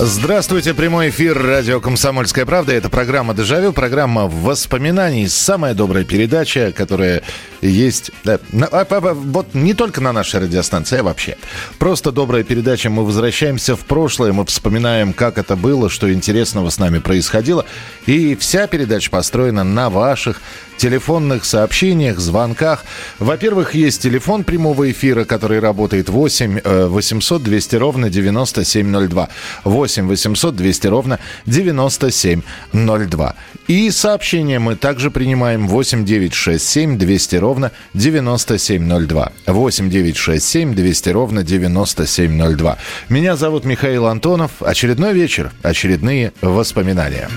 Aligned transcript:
Здравствуйте, 0.00 0.74
прямой 0.74 1.08
эфир 1.08 1.36
радио 1.36 1.80
«Комсомольская 1.80 2.46
правда». 2.46 2.72
Это 2.72 2.88
программа 2.88 3.34
«Дежавю», 3.34 3.72
программа 3.72 4.28
воспоминаний, 4.28 5.26
самая 5.26 5.74
добрая 5.74 6.04
передача, 6.04 6.70
которая 6.70 7.24
есть 7.62 8.12
а, 8.24 8.38
а, 8.70 8.86
а, 8.88 9.14
вот 9.14 9.54
не 9.54 9.74
только 9.74 10.00
на 10.00 10.12
нашей 10.12 10.38
радиостанции, 10.38 10.98
а 10.98 11.02
вообще. 11.02 11.36
Просто 11.80 12.12
добрая 12.12 12.44
передача. 12.44 12.90
Мы 12.90 13.04
возвращаемся 13.04 13.74
в 13.74 13.80
прошлое, 13.80 14.32
мы 14.32 14.46
вспоминаем, 14.46 15.12
как 15.12 15.36
это 15.36 15.56
было, 15.56 15.90
что 15.90 16.12
интересного 16.12 16.70
с 16.70 16.78
нами 16.78 17.00
происходило. 17.00 17.64
И 18.06 18.36
вся 18.36 18.68
передача 18.68 19.10
построена 19.10 19.64
на 19.64 19.90
ваших 19.90 20.40
телефонных 20.78 21.44
сообщениях, 21.44 22.18
звонках. 22.18 22.84
Во-первых, 23.18 23.74
есть 23.74 24.02
телефон 24.02 24.44
прямого 24.44 24.90
эфира, 24.90 25.24
который 25.24 25.60
работает 25.60 26.08
8 26.08 26.60
э, 26.64 26.86
800 26.86 27.42
200 27.42 27.76
ровно 27.76 28.08
9702. 28.08 29.28
8 29.64 30.06
800 30.08 30.56
200 30.56 30.86
ровно 30.86 31.18
9702. 31.46 33.36
И 33.66 33.90
сообщения 33.90 34.58
мы 34.58 34.76
также 34.76 35.10
принимаем 35.10 35.68
8 35.68 36.04
967 36.06 36.96
200 36.96 37.36
ровно 37.36 37.72
9702. 37.94 39.32
8 39.46 39.90
967 39.90 40.74
200 40.74 41.08
ровно 41.10 41.42
9702. 41.42 42.78
Меня 43.08 43.36
зовут 43.36 43.64
Михаил 43.64 44.06
Антонов. 44.06 44.62
Очередной 44.62 45.12
вечер, 45.12 45.52
очередные 45.62 46.32
воспоминания. 46.40 47.28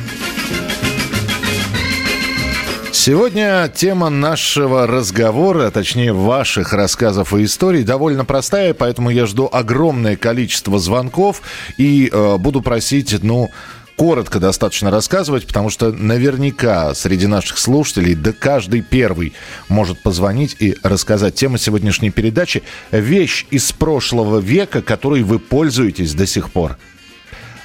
Сегодня 3.03 3.67
тема 3.67 4.11
нашего 4.11 4.85
разговора, 4.85 5.71
точнее 5.71 6.13
ваших 6.13 6.71
рассказов 6.71 7.33
и 7.33 7.45
историй, 7.45 7.81
довольно 7.81 8.25
простая, 8.25 8.75
поэтому 8.75 9.09
я 9.09 9.25
жду 9.25 9.49
огромное 9.51 10.15
количество 10.15 10.77
звонков 10.77 11.41
и 11.79 12.11
э, 12.13 12.37
буду 12.37 12.61
просить, 12.61 13.23
ну, 13.23 13.49
коротко 13.95 14.39
достаточно 14.39 14.91
рассказывать, 14.91 15.47
потому 15.47 15.71
что 15.71 15.91
наверняка 15.91 16.93
среди 16.93 17.25
наших 17.25 17.57
слушателей, 17.57 18.13
да 18.13 18.33
каждый 18.33 18.81
первый 18.81 19.33
может 19.67 19.99
позвонить 20.03 20.55
и 20.59 20.75
рассказать. 20.83 21.33
Тема 21.33 21.57
сегодняшней 21.57 22.11
передачи– 22.11 22.61
вещь 22.91 23.47
из 23.49 23.71
прошлого 23.71 24.37
века, 24.37 24.83
которой 24.83 25.23
вы 25.23 25.39
пользуетесь 25.39 26.13
до 26.13 26.27
сих 26.27 26.51
пор. 26.51 26.77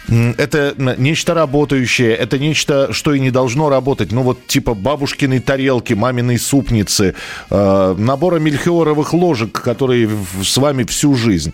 Это 0.08 0.74
нечто 0.98 1.34
работающее, 1.34 2.14
это 2.14 2.38
нечто, 2.38 2.92
что 2.92 3.12
и 3.12 3.20
не 3.20 3.30
должно 3.30 3.68
работать. 3.68 4.12
Ну 4.12 4.22
вот 4.22 4.46
типа 4.46 4.74
бабушкиной 4.74 5.40
тарелки, 5.40 5.94
маминой 5.94 6.38
супницы, 6.38 7.14
э, 7.50 7.94
набора 7.98 8.38
мельхиоровых 8.38 9.12
ложек, 9.14 9.60
которые 9.60 10.08
с 10.42 10.56
вами 10.56 10.84
всю 10.84 11.14
жизнь. 11.16 11.52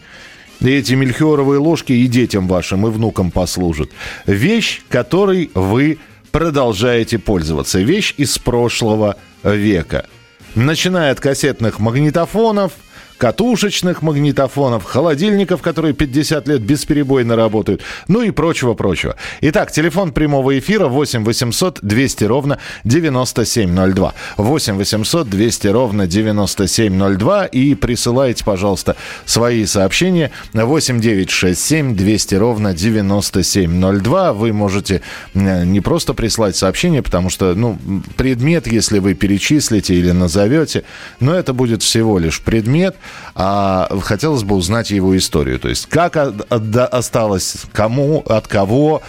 И 0.61 0.71
эти 0.71 0.93
мельхиоровые 0.93 1.59
ложки 1.59 1.93
и 1.93 2.07
детям 2.07 2.47
вашим, 2.47 2.87
и 2.87 2.91
внукам 2.91 3.31
послужат. 3.31 3.91
Вещь, 4.27 4.83
которой 4.89 5.51
вы 5.55 5.99
продолжаете 6.31 7.19
пользоваться. 7.19 7.81
Вещь 7.81 8.15
из 8.17 8.39
прошлого 8.39 9.17
века. 9.43 10.07
Начиная 10.55 11.13
от 11.13 11.21
кассетных 11.21 11.79
магнитофонов, 11.79 12.73
катушечных 13.19 14.03
магнитофонов, 14.03 14.85
холодильников, 14.85 15.63
которые 15.63 15.95
50 15.95 16.49
лет 16.49 16.61
бесперебойно 16.61 17.37
работают, 17.37 17.83
ну 18.09 18.23
и 18.23 18.31
прочего-прочего. 18.31 19.17
Итак, 19.41 19.71
телефон 19.73 20.13
прямого 20.13 20.59
эфира 20.59 20.89
8 20.89 21.25
800 21.25 21.81
200 21.83 22.25
ровно 22.25 22.59
9702. 22.85 24.15
8 24.37 24.77
800 24.77 25.29
200 25.29 25.67
ровно 25.69 26.07
9702 26.07 27.47
и 27.47 27.75
присылайте, 27.75 28.45
пожалуйста, 28.45 28.97
свои 29.25 29.65
сообщения 29.67 30.31
8 30.53 31.01
967 31.01 31.97
200 31.97 32.35
ровно 32.35 32.75
9702. 32.75 34.33
Вы 34.33 34.53
можете 34.53 35.03
не 35.35 35.81
просто 35.81 36.15
прислать 36.15 36.57
сообщение, 36.57 37.03
потому 37.03 37.31
что, 37.31 37.55
ну, 37.55 37.79
предмет, 38.17 38.67
если 38.67 38.99
вы 38.99 39.15
перечислите 39.15 39.95
или 39.95 40.11
назовете, 40.11 40.85
но 41.21 41.35
это 41.35 41.53
будет 41.53 41.83
всего 41.83 42.19
лишь 42.19 42.41
предмет, 42.41 42.97
а 43.35 43.89
хотелось 44.03 44.43
бы 44.43 44.57
узнать 44.57 44.91
его 44.91 45.17
историю. 45.17 45.59
То 45.59 45.69
есть, 45.69 45.87
как 45.87 46.17
осталось, 46.17 47.57
кому, 47.73 48.21
от 48.27 48.49
кого, 48.49 49.03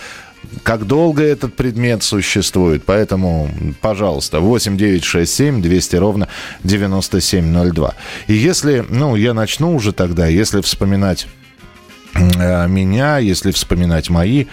как 0.64 0.86
долго 0.86 1.24
этот 1.24 1.56
предмет 1.56 2.04
существует. 2.04 2.84
Поэтому, 2.86 3.50
пожалуйста, 3.81 4.40
8 4.40 4.78
9 4.78 5.04
6 5.04 5.34
7 5.34 5.62
200 5.62 5.96
ровно 5.96 6.28
9702. 6.64 7.96
И 8.28 8.34
если, 8.34 8.86
ну, 8.90 9.16
я 9.16 9.34
начну 9.34 9.76
уже 9.76 9.92
тогда, 9.92 10.28
если 10.28 10.62
вспоминать 10.62 11.28
э, 12.16 12.68
меня, 12.68 13.18
если 13.18 13.52
вспоминать 13.52 14.10
мои 14.10 14.46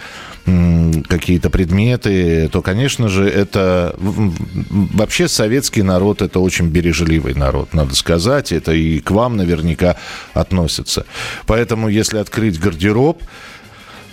какие-то 1.07 1.49
предметы, 1.49 2.49
то, 2.51 2.61
конечно 2.61 3.07
же, 3.09 3.27
это 3.27 3.95
вообще 3.99 5.27
советский 5.27 5.83
народ 5.83 6.21
это 6.21 6.39
очень 6.39 6.67
бережливый 6.69 7.33
народ, 7.35 7.73
надо 7.73 7.95
сказать, 7.95 8.51
это 8.51 8.73
и 8.73 8.99
к 8.99 9.11
вам 9.11 9.37
наверняка 9.37 9.97
относится. 10.33 11.05
Поэтому, 11.45 11.89
если 11.89 12.17
открыть 12.17 12.59
гардероб, 12.59 13.21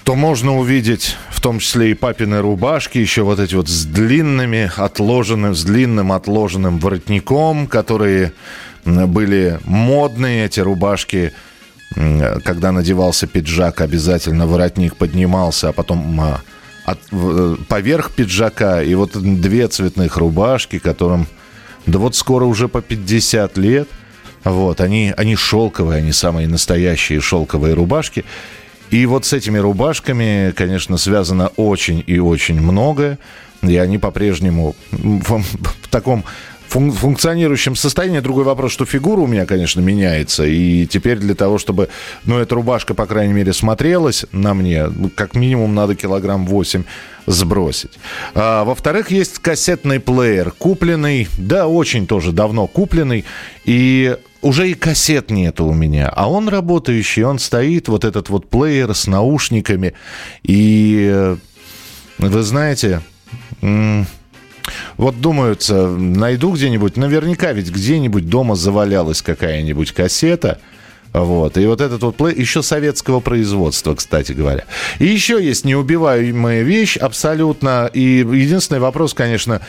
то 0.05 0.15
можно 0.15 0.56
увидеть 0.56 1.16
в 1.31 1.41
том 1.41 1.59
числе 1.59 1.91
и 1.91 1.94
папины 1.94 2.41
рубашки, 2.41 2.99
еще 2.99 3.22
вот 3.22 3.39
эти 3.41 3.55
вот 3.55 3.69
с 3.69 3.84
длинными 3.84 4.71
отложенным, 4.75 5.55
с 5.55 5.65
длинным 5.65 6.12
отложенным 6.12 6.78
воротником, 6.78 7.66
которые 7.66 8.33
были 8.84 9.60
модные, 9.65 10.47
эти 10.47 10.60
рубашки, 10.60 11.33
когда 12.44 12.72
надевался 12.72 13.26
пиджак, 13.26 13.81
обязательно 13.81 14.47
воротник 14.47 14.97
поднимался, 14.97 15.70
а 15.70 15.72
потом 15.72 16.20
а, 16.20 16.41
от- 16.84 16.98
э, 17.10 17.56
поверх 17.69 18.12
пиджака, 18.12 18.82
и 18.82 18.94
вот 18.94 19.12
две 19.41 19.66
цветных 19.69 20.16
рубашки, 20.16 20.78
которым, 20.78 21.26
да 21.86 21.98
вот 21.98 22.14
скоро 22.14 22.44
уже 22.44 22.69
по 22.69 22.81
50 22.82 23.59
лет, 23.59 23.88
вот, 24.44 24.81
они, 24.81 25.12
они 25.16 25.34
шелковые, 25.34 25.98
они 25.98 26.12
самые 26.12 26.47
настоящие 26.47 27.20
шелковые 27.20 27.75
рубашки. 27.75 28.25
И 28.91 29.04
вот 29.04 29.26
с 29.26 29.32
этими 29.32 29.59
рубашками, 29.59 30.53
конечно, 30.56 30.97
связано 30.97 31.48
очень 31.56 32.03
и 32.06 32.19
очень 32.19 32.60
многое. 32.60 33.19
И 33.62 33.76
они 33.76 33.98
по-прежнему 33.98 34.76
в, 34.92 35.42
в 35.42 35.88
таком 35.91 36.25
фун- 36.69 36.93
функционирующем 36.93 37.77
состоянии. 37.77 38.21
Другой 38.21 38.45
вопрос, 38.45 38.73
что 38.73 38.84
фигура 38.84 39.21
у 39.21 39.27
меня, 39.27 39.47
конечно, 39.47 39.81
меняется. 39.81 40.45
И 40.45 40.87
теперь 40.87 41.19
для 41.19 41.34
того, 41.34 41.59
чтобы, 41.59 41.89
ну, 42.25 42.39
эта 42.39 42.55
рубашка, 42.55 42.95
по 42.95 43.06
крайней 43.06 43.33
мере, 43.33 43.53
смотрелась 43.53 44.27
на 44.33 44.55
мне, 44.55 44.87
как 45.15 45.34
минимум 45.34 45.75
надо 45.75 45.95
килограмм 45.95 46.47
8 46.47 46.84
сбросить. 47.27 47.99
А, 48.34 48.65
во-вторых, 48.65 49.11
есть 49.11 49.39
кассетный 49.39 50.01
плеер, 50.01 50.53
купленный, 50.53 51.28
да, 51.37 51.67
очень 51.67 52.07
тоже 52.07 52.33
давно 52.33 52.67
купленный. 52.67 53.25
И 53.65 54.17
уже 54.41 54.71
и 54.71 54.75
кассет 54.75 55.31
нету 55.31 55.65
у 55.67 55.75
меня, 55.75 56.09
а 56.15 56.31
он 56.31 56.49
работающий, 56.49 57.25
он 57.25 57.39
стоит, 57.39 57.89
вот 57.89 58.05
этот 58.05 58.28
вот 58.28 58.49
плеер 58.49 58.95
с 58.95 59.07
наушниками. 59.07 59.95
И 60.43 61.09
э, 61.11 61.37
вы 62.19 62.43
знаете, 62.43 63.03
вот 64.97 65.21
думаются, 65.21 65.89
найду 65.89 66.53
где-нибудь, 66.53 66.97
наверняка 66.97 67.53
ведь 67.53 67.71
где-нибудь 67.71 68.28
дома 68.28 68.54
завалялась 68.54 69.22
какая-нибудь 69.22 69.92
кассета, 69.92 70.59
Вот. 71.13 71.57
И 71.57 71.66
вот 71.66 71.81
этот 71.81 72.03
вот 72.03 72.16
плей, 72.16 72.34
еще 72.34 72.63
советского 72.63 73.21
производства, 73.21 73.95
кстати 73.95 74.33
говоря. 74.33 74.65
И 74.99 75.07
еще 75.07 75.43
есть 75.43 75.65
неубиваемая 75.65 76.63
вещь 76.63 76.97
абсолютно. 76.97 77.91
И 77.93 78.19
единственный 78.19 78.81
вопрос, 78.81 79.15
конечно, 79.15 79.60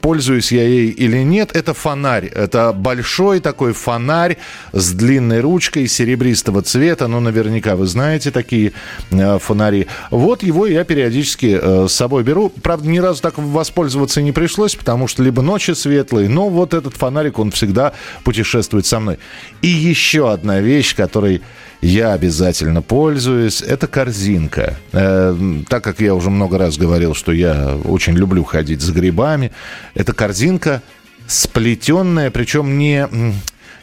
пользуюсь 0.00 0.52
я 0.52 0.62
ей 0.62 0.90
или 0.90 1.18
нет, 1.18 1.50
это 1.54 1.74
фонарь. 1.74 2.26
Это 2.26 2.72
большой 2.72 3.40
такой 3.40 3.72
фонарь 3.72 4.36
с 4.72 4.92
длинной 4.92 5.40
ручкой 5.40 5.88
серебристого 5.88 6.62
цвета. 6.62 7.08
Ну, 7.08 7.20
наверняка 7.20 7.76
вы 7.76 7.86
знаете 7.86 8.30
такие 8.30 8.72
э, 9.10 9.38
фонари. 9.38 9.86
Вот 10.10 10.42
его 10.42 10.66
я 10.66 10.84
периодически 10.84 11.58
э, 11.60 11.86
с 11.88 11.92
собой 11.92 12.22
беру. 12.22 12.50
Правда, 12.62 12.88
ни 12.88 12.98
разу 12.98 13.20
так 13.22 13.38
воспользоваться 13.38 14.22
не 14.22 14.32
пришлось, 14.32 14.74
потому 14.74 15.08
что 15.08 15.22
либо 15.22 15.42
ночи 15.42 15.72
светлые, 15.72 16.28
но 16.28 16.48
вот 16.48 16.74
этот 16.74 16.94
фонарик, 16.94 17.38
он 17.38 17.50
всегда 17.50 17.92
путешествует 18.22 18.86
со 18.86 19.00
мной. 19.00 19.18
И 19.62 19.68
еще 19.68 20.32
одна 20.32 20.43
одна 20.44 20.60
вещь, 20.60 20.94
которой 20.94 21.40
я 21.80 22.12
обязательно 22.12 22.82
пользуюсь. 22.82 23.62
Это 23.62 23.86
корзинка. 23.86 24.76
Э, 24.92 25.34
так 25.70 25.82
как 25.82 26.00
я 26.00 26.14
уже 26.14 26.28
много 26.28 26.58
раз 26.58 26.76
говорил, 26.76 27.14
что 27.14 27.32
я 27.32 27.76
очень 27.84 28.12
люблю 28.14 28.44
ходить 28.44 28.82
с 28.82 28.90
грибами, 28.90 29.52
это 29.94 30.12
корзинка 30.12 30.82
сплетенная, 31.26 32.30
причем 32.30 32.76
не 32.78 33.08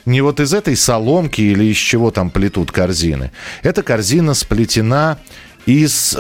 не 0.06 0.22
вот 0.22 0.40
из 0.40 0.54
этой 0.54 0.76
соломки 0.76 1.42
или 1.42 1.66
из 1.66 1.78
чего 1.78 2.12
там 2.12 2.30
плетут 2.30 2.72
корзины. 2.72 3.32
Эта 3.64 3.84
корзина 3.84 4.34
сплетена 4.34 5.18
из... 5.68 6.18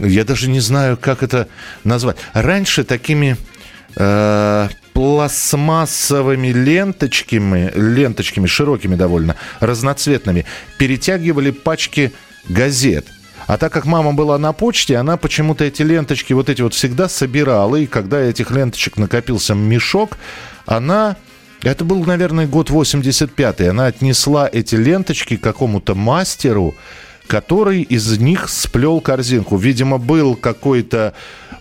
Я 0.00 0.24
даже 0.24 0.48
не 0.48 0.60
знаю, 0.60 0.96
как 0.96 1.24
это 1.24 1.48
назвать. 1.82 2.16
Раньше 2.34 2.84
такими 2.84 3.36
э, 3.96 4.68
пластмассовыми 5.00 6.48
ленточками, 6.48 7.72
ленточками 7.74 8.46
широкими 8.46 8.96
довольно, 8.96 9.34
разноцветными, 9.58 10.44
перетягивали 10.76 11.52
пачки 11.52 12.12
газет. 12.50 13.06
А 13.46 13.56
так 13.56 13.72
как 13.72 13.86
мама 13.86 14.12
была 14.12 14.36
на 14.36 14.52
почте, 14.52 14.98
она 14.98 15.16
почему-то 15.16 15.64
эти 15.64 15.80
ленточки 15.80 16.34
вот 16.34 16.50
эти 16.50 16.60
вот 16.60 16.74
всегда 16.74 17.08
собирала. 17.08 17.76
И 17.76 17.86
когда 17.86 18.20
этих 18.20 18.50
ленточек 18.50 18.98
накопился 18.98 19.54
мешок, 19.54 20.18
она 20.66 21.16
это 21.62 21.86
был, 21.86 22.04
наверное, 22.04 22.46
год 22.46 22.68
85-й. 22.68 23.70
Она 23.70 23.86
отнесла 23.86 24.50
эти 24.52 24.74
ленточки 24.74 25.38
какому-то 25.38 25.94
мастеру, 25.94 26.74
который 27.26 27.80
из 27.80 28.18
них 28.18 28.50
сплел 28.50 29.00
корзинку. 29.00 29.56
Видимо, 29.56 29.96
был 29.96 30.36
какой-то 30.36 31.14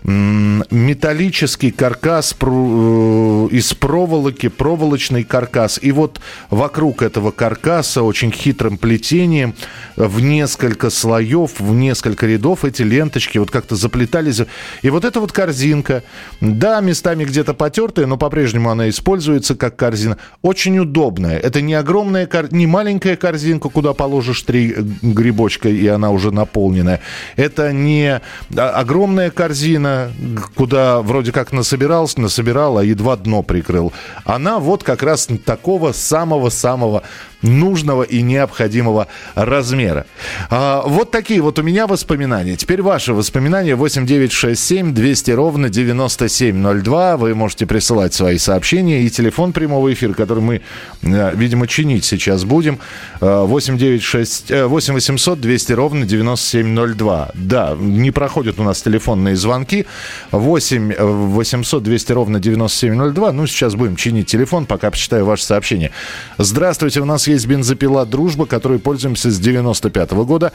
металлический 0.04 1.72
каркас 1.72 2.36
э, 2.40 3.48
из 3.52 3.74
проволоки, 3.74 4.48
проволочный 4.48 5.24
каркас. 5.24 5.80
И 5.82 5.92
вот 5.92 6.20
вокруг 6.50 7.02
этого 7.02 7.32
каркаса 7.32 8.04
очень 8.04 8.32
хитрым 8.32 8.78
плетением 8.78 9.56
в 9.96 10.22
несколько 10.22 10.90
слоев, 10.90 11.60
в 11.60 11.74
несколько 11.74 12.28
рядов 12.28 12.64
эти 12.64 12.82
ленточки 12.82 13.38
вот 13.38 13.52
как-то 13.52 13.76
заплетались. 13.76 14.42
И 14.82 14.90
вот 14.90 15.04
эта 15.06 15.20
вот 15.20 15.32
корзинка, 15.32 16.04
да, 16.40 16.80
местами 16.80 17.26
где-то 17.26 17.54
потертая, 17.54 18.06
но 18.06 18.18
по-прежнему 18.18 18.70
она 18.70 18.90
используется 18.90 19.56
как 19.56 19.76
корзина. 19.76 20.18
Очень 20.42 20.80
удобная. 20.80 21.38
Это 21.38 21.62
не 21.62 21.74
огромная, 21.74 22.30
не 22.52 22.68
маленькая 22.68 23.16
корзинка, 23.16 23.70
куда 23.70 23.94
положишь 23.94 24.42
три 24.44 24.76
грибочка, 25.02 25.68
и 25.70 25.88
она 25.88 26.12
уже 26.12 26.32
наполненная. 26.32 27.02
Это 27.36 27.74
не 27.74 28.22
а, 28.56 28.70
огромная 28.70 29.32
корзина, 29.32 29.89
корзина, 29.90 30.12
куда 30.56 31.02
вроде 31.02 31.32
как 31.32 31.52
насобирался, 31.52 32.20
насобирал, 32.22 32.78
а 32.78 32.84
едва 32.84 33.16
дно 33.18 33.44
прикрыл. 33.44 33.94
Она 34.26 34.60
вот 34.60 34.84
как 34.84 35.04
раз 35.04 35.28
такого 35.46 35.92
самого-самого 35.92 37.04
нужного 37.42 38.04
и 38.04 38.22
необходимого 38.22 39.08
размера. 39.36 40.06
А, 40.50 40.84
вот 40.86 41.12
такие 41.12 41.42
вот 41.42 41.60
у 41.60 41.64
меня 41.64 41.88
воспоминания. 41.88 42.56
Теперь 42.56 42.82
ваши 42.82 43.14
воспоминания 43.14 43.76
8967 43.76 44.94
200 44.94 45.32
ровно 45.32 45.70
9702. 45.70 47.18
Вы 47.18 47.36
можете 47.36 47.66
присылать 47.66 48.14
свои 48.14 48.38
сообщения 48.38 49.04
и 49.04 49.10
телефон 49.10 49.54
прямого 49.54 49.92
эфира, 49.94 50.14
который 50.14 50.44
мы, 50.44 50.62
э, 51.02 51.32
видимо, 51.36 51.68
чинить 51.68 52.06
сейчас 52.06 52.44
будем. 52.44 52.80
896, 53.22 54.52
8 54.52 54.94
800 54.94 55.40
200 55.40 55.74
ровно 55.74 56.06
9702. 56.06 57.32
Да, 57.34 57.76
не 57.80 58.12
проходят 58.12 58.60
у 58.60 58.64
нас 58.64 58.82
телефонные 58.82 59.36
звонки. 59.36 59.86
8 60.32 60.94
800 61.00 61.84
200 61.84 62.12
ровно 62.12 62.40
9702. 62.40 63.32
Ну, 63.32 63.48
сейчас 63.48 63.76
будем 63.76 63.96
чинить 63.96 64.28
телефон, 64.28 64.66
пока 64.66 64.92
почитаю 64.92 65.26
ваше 65.26 65.44
сообщение. 65.44 65.92
Здравствуйте, 66.38 67.02
у 67.02 67.06
нас 67.06 67.28
есть 67.30 67.48
бензопила 67.48 68.06
«Дружба», 68.06 68.46
которой 68.46 68.80
пользуемся 68.80 69.32
с 69.32 69.40
95 69.40 70.12
-го 70.12 70.26
года, 70.26 70.52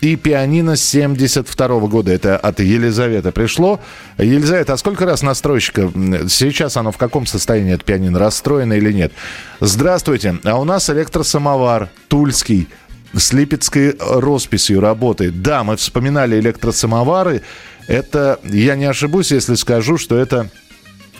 и 0.00 0.16
пианино 0.16 0.76
с 0.76 0.82
72 0.82 1.66
-го 1.66 1.88
года. 1.88 2.12
Это 2.12 2.36
от 2.36 2.60
Елизаветы 2.60 3.32
пришло. 3.32 3.80
Елизавета, 4.18 4.74
а 4.74 4.76
сколько 4.76 5.04
раз 5.06 5.22
настройщика? 5.22 5.90
Сейчас 6.28 6.76
оно 6.76 6.92
в 6.92 6.98
каком 6.98 7.26
состоянии, 7.26 7.74
это 7.74 7.84
пианино, 7.84 8.18
расстроено 8.18 8.74
или 8.74 8.92
нет? 8.92 9.12
Здравствуйте, 9.60 10.38
а 10.44 10.60
у 10.60 10.64
нас 10.64 10.90
электросамовар 10.90 11.88
Тульский 12.08 12.68
с 13.14 13.32
липецкой 13.32 13.96
росписью 13.98 14.80
работает. 14.80 15.42
Да, 15.42 15.64
мы 15.64 15.76
вспоминали 15.76 16.38
электросамовары. 16.38 17.42
Это, 17.86 18.38
я 18.44 18.76
не 18.76 18.84
ошибусь, 18.84 19.32
если 19.32 19.54
скажу, 19.54 19.96
что 19.96 20.16
это 20.16 20.50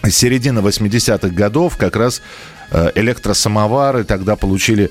середина 0.08 0.60
80-х 0.60 1.28
годов, 1.28 1.76
как 1.76 1.96
раз 1.96 2.22
электросамовары 2.70 4.05
тогда 4.05 4.37
получили 4.37 4.91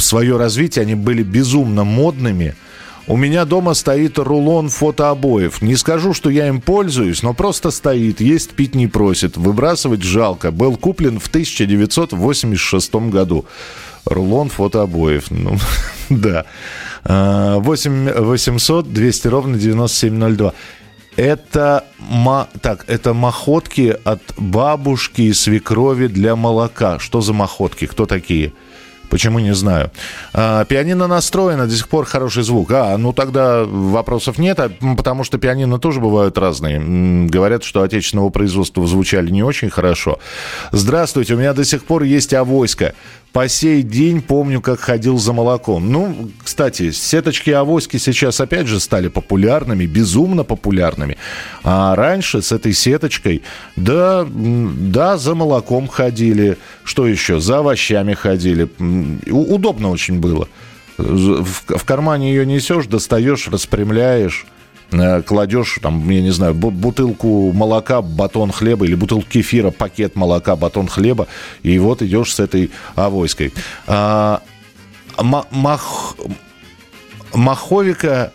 свое 0.00 0.36
развитие, 0.36 0.82
они 0.82 0.94
были 0.94 1.22
безумно 1.22 1.84
модными. 1.84 2.54
У 3.08 3.16
меня 3.16 3.44
дома 3.44 3.74
стоит 3.74 4.18
рулон 4.18 4.68
фотообоев. 4.68 5.62
Не 5.62 5.76
скажу, 5.76 6.12
что 6.12 6.28
я 6.28 6.48
им 6.48 6.60
пользуюсь, 6.60 7.22
но 7.22 7.34
просто 7.34 7.70
стоит, 7.70 8.20
есть 8.20 8.50
пить 8.50 8.74
не 8.74 8.88
просит, 8.88 9.36
выбрасывать 9.36 10.02
жалко. 10.02 10.50
Был 10.50 10.76
куплен 10.76 11.20
в 11.20 11.28
1986 11.28 12.94
году. 12.94 13.44
Рулон 14.04 14.48
фотообоев. 14.48 15.30
Ну, 15.30 15.56
да. 16.08 16.46
8 17.04 18.12
800 18.12 18.92
200 18.92 19.28
ровно 19.28 19.58
9702. 19.58 20.52
Это, 21.16 21.84
ма, 21.98 22.48
так, 22.60 22.84
это 22.88 23.14
маходки 23.14 23.96
от 24.04 24.20
бабушки 24.36 25.22
и 25.22 25.32
свекрови 25.32 26.08
для 26.08 26.36
молока. 26.36 26.98
Что 26.98 27.20
за 27.22 27.32
маходки? 27.32 27.86
Кто 27.86 28.06
такие? 28.06 28.52
Почему 29.08 29.38
не 29.38 29.54
знаю. 29.54 29.90
А, 30.32 30.64
пианино 30.64 31.06
настроено, 31.06 31.66
до 31.66 31.76
сих 31.76 31.88
пор 31.88 32.04
хороший 32.04 32.42
звук. 32.42 32.70
А, 32.72 32.96
ну 32.98 33.12
тогда 33.12 33.64
вопросов 33.64 34.38
нет, 34.38 34.58
а, 34.60 34.70
потому 34.96 35.24
что 35.24 35.38
пианино 35.38 35.78
тоже 35.78 36.00
бывают 36.00 36.36
разные. 36.38 36.80
Говорят, 37.28 37.64
что 37.64 37.82
отечественного 37.82 38.30
производства 38.30 38.86
звучали 38.86 39.30
не 39.30 39.42
очень 39.42 39.70
хорошо. 39.70 40.18
Здравствуйте, 40.72 41.34
у 41.34 41.38
меня 41.38 41.52
до 41.54 41.64
сих 41.64 41.84
пор 41.84 42.02
есть 42.02 42.34
авоська 42.34 42.94
по 43.36 43.48
сей 43.48 43.82
день 43.82 44.22
помню, 44.22 44.62
как 44.62 44.80
ходил 44.80 45.18
за 45.18 45.34
молоком. 45.34 45.92
Ну, 45.92 46.30
кстати, 46.42 46.90
сеточки 46.90 47.50
авоськи 47.50 47.98
сейчас 47.98 48.40
опять 48.40 48.66
же 48.66 48.80
стали 48.80 49.08
популярными, 49.08 49.84
безумно 49.84 50.42
популярными. 50.42 51.18
А 51.62 51.94
раньше 51.94 52.40
с 52.40 52.50
этой 52.50 52.72
сеточкой, 52.72 53.42
да, 53.76 54.26
да, 54.26 55.18
за 55.18 55.34
молоком 55.34 55.86
ходили. 55.86 56.56
Что 56.82 57.06
еще? 57.06 57.38
За 57.38 57.58
овощами 57.58 58.14
ходили. 58.14 58.70
Удобно 59.30 59.90
очень 59.90 60.18
было. 60.18 60.48
В, 60.96 61.76
в 61.76 61.84
кармане 61.84 62.30
ее 62.30 62.46
несешь, 62.46 62.86
достаешь, 62.86 63.48
распрямляешь 63.48 64.46
кладешь, 65.26 65.78
там, 65.82 66.08
я 66.10 66.22
не 66.22 66.30
знаю, 66.30 66.54
бутылку 66.54 67.52
молока, 67.52 68.02
батон 68.02 68.52
хлеба 68.52 68.86
или 68.86 68.94
бутылку 68.94 69.26
кефира, 69.28 69.70
пакет 69.70 70.16
молока, 70.16 70.56
батон 70.56 70.88
хлеба, 70.88 71.26
и 71.62 71.78
вот 71.78 72.02
идешь 72.02 72.34
с 72.34 72.40
этой 72.40 72.70
авоськой. 72.94 73.52
А, 73.86 74.42
мах, 75.18 76.16
маховика 77.34 78.32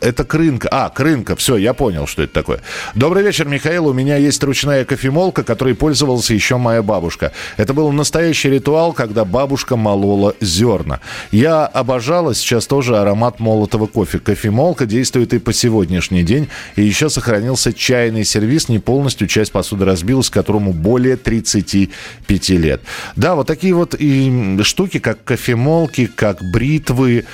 это 0.00 0.24
крынка. 0.24 0.68
А, 0.70 0.90
крынка. 0.90 1.36
Все, 1.36 1.56
я 1.56 1.72
понял, 1.74 2.06
что 2.06 2.22
это 2.22 2.32
такое. 2.32 2.60
Добрый 2.94 3.22
вечер, 3.22 3.46
Михаил. 3.46 3.86
У 3.86 3.92
меня 3.92 4.16
есть 4.16 4.42
ручная 4.42 4.84
кофемолка, 4.84 5.42
которой 5.42 5.74
пользовалась 5.74 6.30
еще 6.30 6.56
моя 6.56 6.82
бабушка. 6.82 7.32
Это 7.56 7.72
был 7.74 7.90
настоящий 7.92 8.50
ритуал, 8.50 8.92
когда 8.92 9.24
бабушка 9.24 9.76
молола 9.76 10.34
зерна. 10.40 11.00
Я 11.30 11.66
обожала 11.66 12.34
сейчас 12.34 12.66
тоже 12.66 12.96
аромат 12.96 13.40
молотого 13.40 13.86
кофе. 13.86 14.18
Кофемолка 14.18 14.86
действует 14.86 15.32
и 15.34 15.38
по 15.38 15.52
сегодняшний 15.52 16.22
день. 16.22 16.48
И 16.76 16.82
еще 16.82 17.08
сохранился 17.08 17.72
чайный 17.72 18.24
сервис. 18.24 18.68
Не 18.68 18.78
полностью 18.78 19.28
часть 19.28 19.52
посуды 19.52 19.84
разбилась, 19.84 20.30
которому 20.30 20.72
более 20.72 21.16
35 21.16 22.48
лет. 22.50 22.82
Да, 23.14 23.34
вот 23.34 23.46
такие 23.46 23.74
вот 23.74 23.94
и 23.98 24.58
штуки, 24.62 24.98
как 24.98 25.22
кофемолки, 25.24 26.06
как 26.06 26.42
бритвы, 26.42 27.16
Э, 27.16 27.24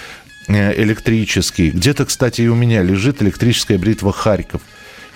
электрический. 0.48 1.70
Где-то, 1.70 2.06
кстати, 2.06 2.42
и 2.42 2.48
у 2.48 2.54
меня 2.54 2.82
лежит 2.82 3.22
электрическая 3.22 3.78
бритва 3.78 4.12
Харьков. 4.12 4.62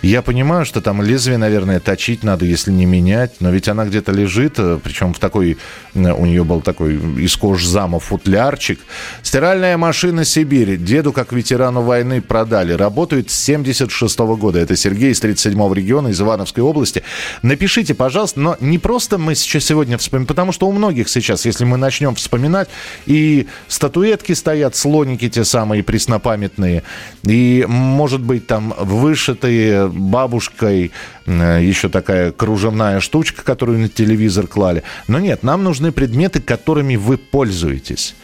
Я 0.02 0.20
понимаю, 0.22 0.66
что 0.66 0.80
там 0.80 1.02
лезвие, 1.02 1.38
наверное, 1.38 1.80
точить 1.80 2.22
надо, 2.22 2.44
если 2.44 2.70
не 2.70 2.84
менять, 2.84 3.40
но 3.40 3.50
ведь 3.50 3.66
она 3.66 3.86
где-то 3.86 4.12
лежит, 4.12 4.58
э, 4.58 4.78
причем 4.82 5.14
в 5.14 5.18
такой, 5.18 5.56
э, 5.94 6.12
у 6.12 6.26
нее 6.26 6.44
был 6.44 6.60
такой 6.60 6.96
из 7.18 7.34
кожзама 7.36 7.98
футлярчик. 7.98 8.78
Стиральная 9.22 9.76
машина 9.78 10.24
Сибири. 10.24 10.76
Деду, 10.76 11.12
как 11.12 11.32
ветерану 11.32 11.80
войны, 11.80 12.20
продали. 12.20 12.72
Работает 12.72 13.30
с 13.30 13.34
76 13.34 14.26
-го 14.26 14.36
года. 14.36 14.58
Это 14.58 14.76
Сергей 14.76 15.12
из 15.12 15.20
37 15.20 15.72
региона, 15.72 16.08
из 16.08 16.20
Ивановской 16.20 16.62
области. 16.62 17.02
Напишите, 17.42 17.94
пожалуйста, 17.94 18.40
но 18.40 18.56
не 18.60 18.78
просто 18.78 19.16
мы 19.18 19.34
сейчас 19.34 19.64
сегодня 19.64 19.96
вспомним, 19.96 20.26
потому 20.26 20.52
что 20.52 20.68
у 20.68 20.72
многих 20.72 21.08
сейчас, 21.08 21.46
если 21.46 21.64
мы 21.64 21.78
начнем 21.78 22.14
вспоминать, 22.14 22.68
и 23.06 23.46
статуэтки 23.66 24.32
стоят, 24.34 24.76
слоники 24.76 25.28
те 25.30 25.44
самые 25.44 25.82
преснопамятные, 25.82 26.82
и, 27.22 27.64
может 27.66 28.20
быть, 28.20 28.46
там 28.46 28.74
вышитые 28.78 29.86
бабушкой, 29.96 30.92
еще 31.26 31.88
такая 31.88 32.32
кружевная 32.32 33.00
штучка, 33.00 33.42
которую 33.42 33.78
на 33.78 33.88
телевизор 33.88 34.46
клали. 34.46 34.82
Но 35.08 35.18
нет, 35.18 35.42
нам 35.42 35.64
нужны 35.64 35.92
предметы, 35.92 36.40
которыми 36.40 36.96
вы 36.96 37.18
пользуетесь. 37.18 38.14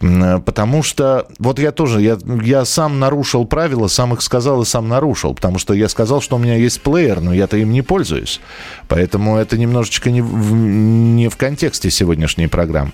Э, 0.00 0.38
потому 0.44 0.82
что, 0.82 1.26
вот 1.38 1.58
я 1.58 1.72
тоже, 1.72 2.00
я, 2.00 2.18
я 2.42 2.64
сам 2.64 2.98
нарушил 2.98 3.46
правила, 3.46 3.88
сам 3.88 4.14
их 4.14 4.22
сказал 4.22 4.62
и 4.62 4.64
сам 4.64 4.88
нарушил, 4.88 5.34
потому 5.34 5.58
что 5.58 5.74
я 5.74 5.88
сказал, 5.88 6.20
что 6.20 6.36
у 6.36 6.38
меня 6.38 6.56
есть 6.56 6.80
плеер, 6.80 7.20
но 7.20 7.34
я-то 7.34 7.56
им 7.56 7.72
не 7.72 7.82
пользуюсь. 7.82 8.40
Поэтому 8.88 9.36
это 9.36 9.58
немножечко 9.58 10.10
не 10.10 10.22
в, 10.22 10.52
не 10.52 11.28
в 11.28 11.36
контексте 11.36 11.90
сегодняшней 11.90 12.46
программы. 12.46 12.92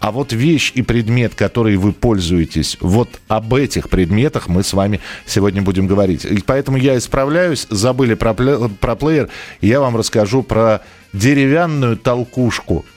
А 0.00 0.12
вот 0.12 0.32
вещь 0.32 0.72
и 0.74 0.82
предмет, 0.82 1.34
который 1.34 1.76
вы 1.76 1.92
пользуетесь, 1.92 2.76
вот 2.80 3.08
об 3.28 3.54
этих 3.54 3.88
предметах 3.88 4.48
мы 4.48 4.62
с 4.62 4.72
вами 4.72 5.00
сегодня 5.26 5.62
будем 5.62 5.86
говорить. 5.86 6.24
И 6.24 6.42
поэтому 6.44 6.76
я 6.76 6.96
исправляюсь, 6.96 7.66
забыли 7.70 8.14
про, 8.14 8.34
про 8.34 8.96
плеер, 8.96 9.28
и 9.60 9.68
я 9.68 9.80
вам 9.80 9.96
расскажу 9.96 10.42
про 10.42 10.82
деревянную 11.12 11.96
толкушку– 11.96 12.84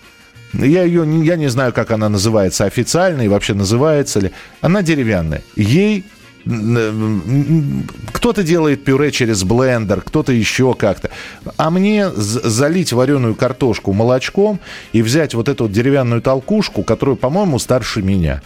я 0.54 0.84
ее, 0.84 1.06
я 1.24 1.36
не 1.36 1.48
знаю, 1.48 1.74
как 1.74 1.92
она 1.92 2.10
называется 2.10 2.66
официально 2.66 3.22
и 3.22 3.28
вообще 3.28 3.54
называется 3.54 4.20
ли. 4.20 4.32
Она 4.62 4.82
деревянная. 4.82 5.44
Ей 5.56 6.06
кто-то 8.14 8.44
делает 8.44 8.84
пюре 8.84 9.12
через 9.12 9.44
блендер, 9.44 10.02
кто-то 10.02 10.32
еще 10.32 10.74
как-то. 10.74 11.10
А 11.58 11.70
мне 11.70 12.10
залить 12.10 12.94
вареную 12.94 13.36
картошку 13.36 13.94
молочком 13.94 14.60
и 14.94 15.02
взять 15.02 15.34
вот 15.34 15.50
эту 15.50 15.68
деревянную 15.68 16.22
толкушку, 16.22 16.84
которую, 16.84 17.18
по-моему, 17.18 17.60
старше 17.60 18.02
меня 18.02 18.42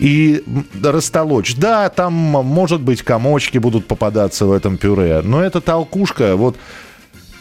и 0.00 0.42
растолочь. 0.82 1.54
Да, 1.56 1.88
там, 1.88 2.12
может 2.12 2.80
быть, 2.80 3.02
комочки 3.02 3.58
будут 3.58 3.86
попадаться 3.86 4.46
в 4.46 4.52
этом 4.52 4.76
пюре, 4.76 5.20
но 5.22 5.42
эта 5.42 5.60
толкушка, 5.60 6.36
вот 6.36 6.56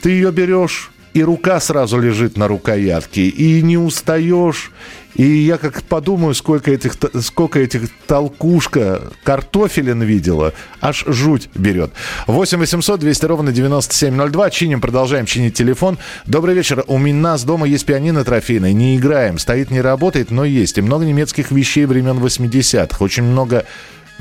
ты 0.02 0.12
ее 0.12 0.32
берешь, 0.32 0.92
и 1.14 1.24
рука 1.24 1.60
сразу 1.60 2.00
лежит 2.00 2.38
на 2.38 2.48
рукоятке, 2.48 3.28
и 3.28 3.62
не 3.62 3.78
устаешь. 3.78 4.72
И 5.16 5.24
я 5.24 5.58
как 5.58 5.84
подумаю, 5.84 6.34
сколько 6.36 6.72
этих, 6.72 6.94
сколько 7.22 7.60
этих 7.60 7.90
толкушка 8.08 9.12
картофелин 9.24 10.02
видела, 10.04 10.54
аж 10.82 11.04
жуть 11.08 11.50
берет. 11.56 11.92
8 12.28 12.60
800 12.60 13.00
200 13.00 13.26
ровно 13.26 13.52
9702. 13.52 14.50
Чиним, 14.52 14.82
продолжаем 14.82 15.26
чинить 15.26 15.56
телефон. 15.56 15.98
Добрый 16.26 16.54
вечер. 16.56 16.84
У 16.88 17.00
нас 17.00 17.44
дома 17.44 17.68
есть 17.68 17.86
пианино 17.86 18.24
трофейное. 18.24 18.72
Не 18.72 18.98
играем. 18.98 19.40
Стоит, 19.40 19.72
не 19.72 19.82
работает, 19.82 20.30
но 20.32 20.46
есть. 20.46 20.78
И 20.78 20.82
много 20.82 21.06
немецких 21.06 21.52
вещей 21.52 21.86
времен 21.86 22.20
80-х. 22.20 23.04
Очень 23.04 23.24
много 23.24 23.66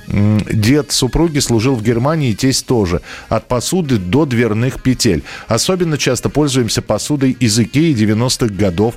Дед 0.08 0.92
супруги 0.92 1.38
служил 1.38 1.74
в 1.74 1.82
Германии, 1.82 2.32
тесть 2.32 2.66
тоже. 2.66 3.02
От 3.28 3.46
посуды 3.46 3.98
до 3.98 4.24
дверных 4.24 4.82
петель. 4.82 5.22
Особенно 5.48 5.98
часто 5.98 6.28
пользуемся 6.28 6.82
посудой 6.82 7.32
из 7.32 7.58
Икеи 7.58 7.94
90-х 7.94 8.54
годов 8.54 8.94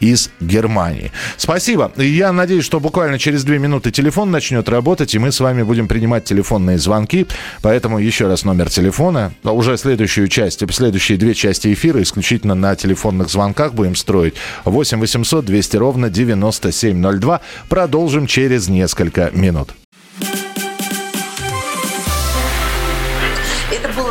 из 0.00 0.30
Германии. 0.40 1.12
Спасибо. 1.36 1.92
Я 1.96 2.32
надеюсь, 2.32 2.64
что 2.64 2.80
буквально 2.80 3.18
через 3.18 3.44
две 3.44 3.58
минуты 3.58 3.90
телефон 3.90 4.30
начнет 4.30 4.68
работать, 4.68 5.14
и 5.14 5.18
мы 5.18 5.32
с 5.32 5.40
вами 5.40 5.62
будем 5.62 5.88
принимать 5.88 6.24
телефонные 6.24 6.78
звонки. 6.78 7.26
Поэтому 7.62 7.98
еще 7.98 8.26
раз 8.26 8.44
номер 8.44 8.70
телефона. 8.70 9.32
Уже 9.42 9.76
следующую 9.76 10.28
часть, 10.28 10.62
следующие 10.72 11.18
две 11.18 11.34
части 11.34 11.72
эфира 11.72 12.02
исключительно 12.02 12.54
на 12.54 12.74
телефонных 12.76 13.28
звонках 13.28 13.74
будем 13.74 13.96
строить. 13.96 14.34
8 14.64 15.00
800 15.00 15.44
200 15.44 15.76
ровно 15.76 16.10
9702. 16.10 17.40
Продолжим 17.68 18.26
через 18.26 18.68
несколько 18.68 19.30
минут. 19.32 19.74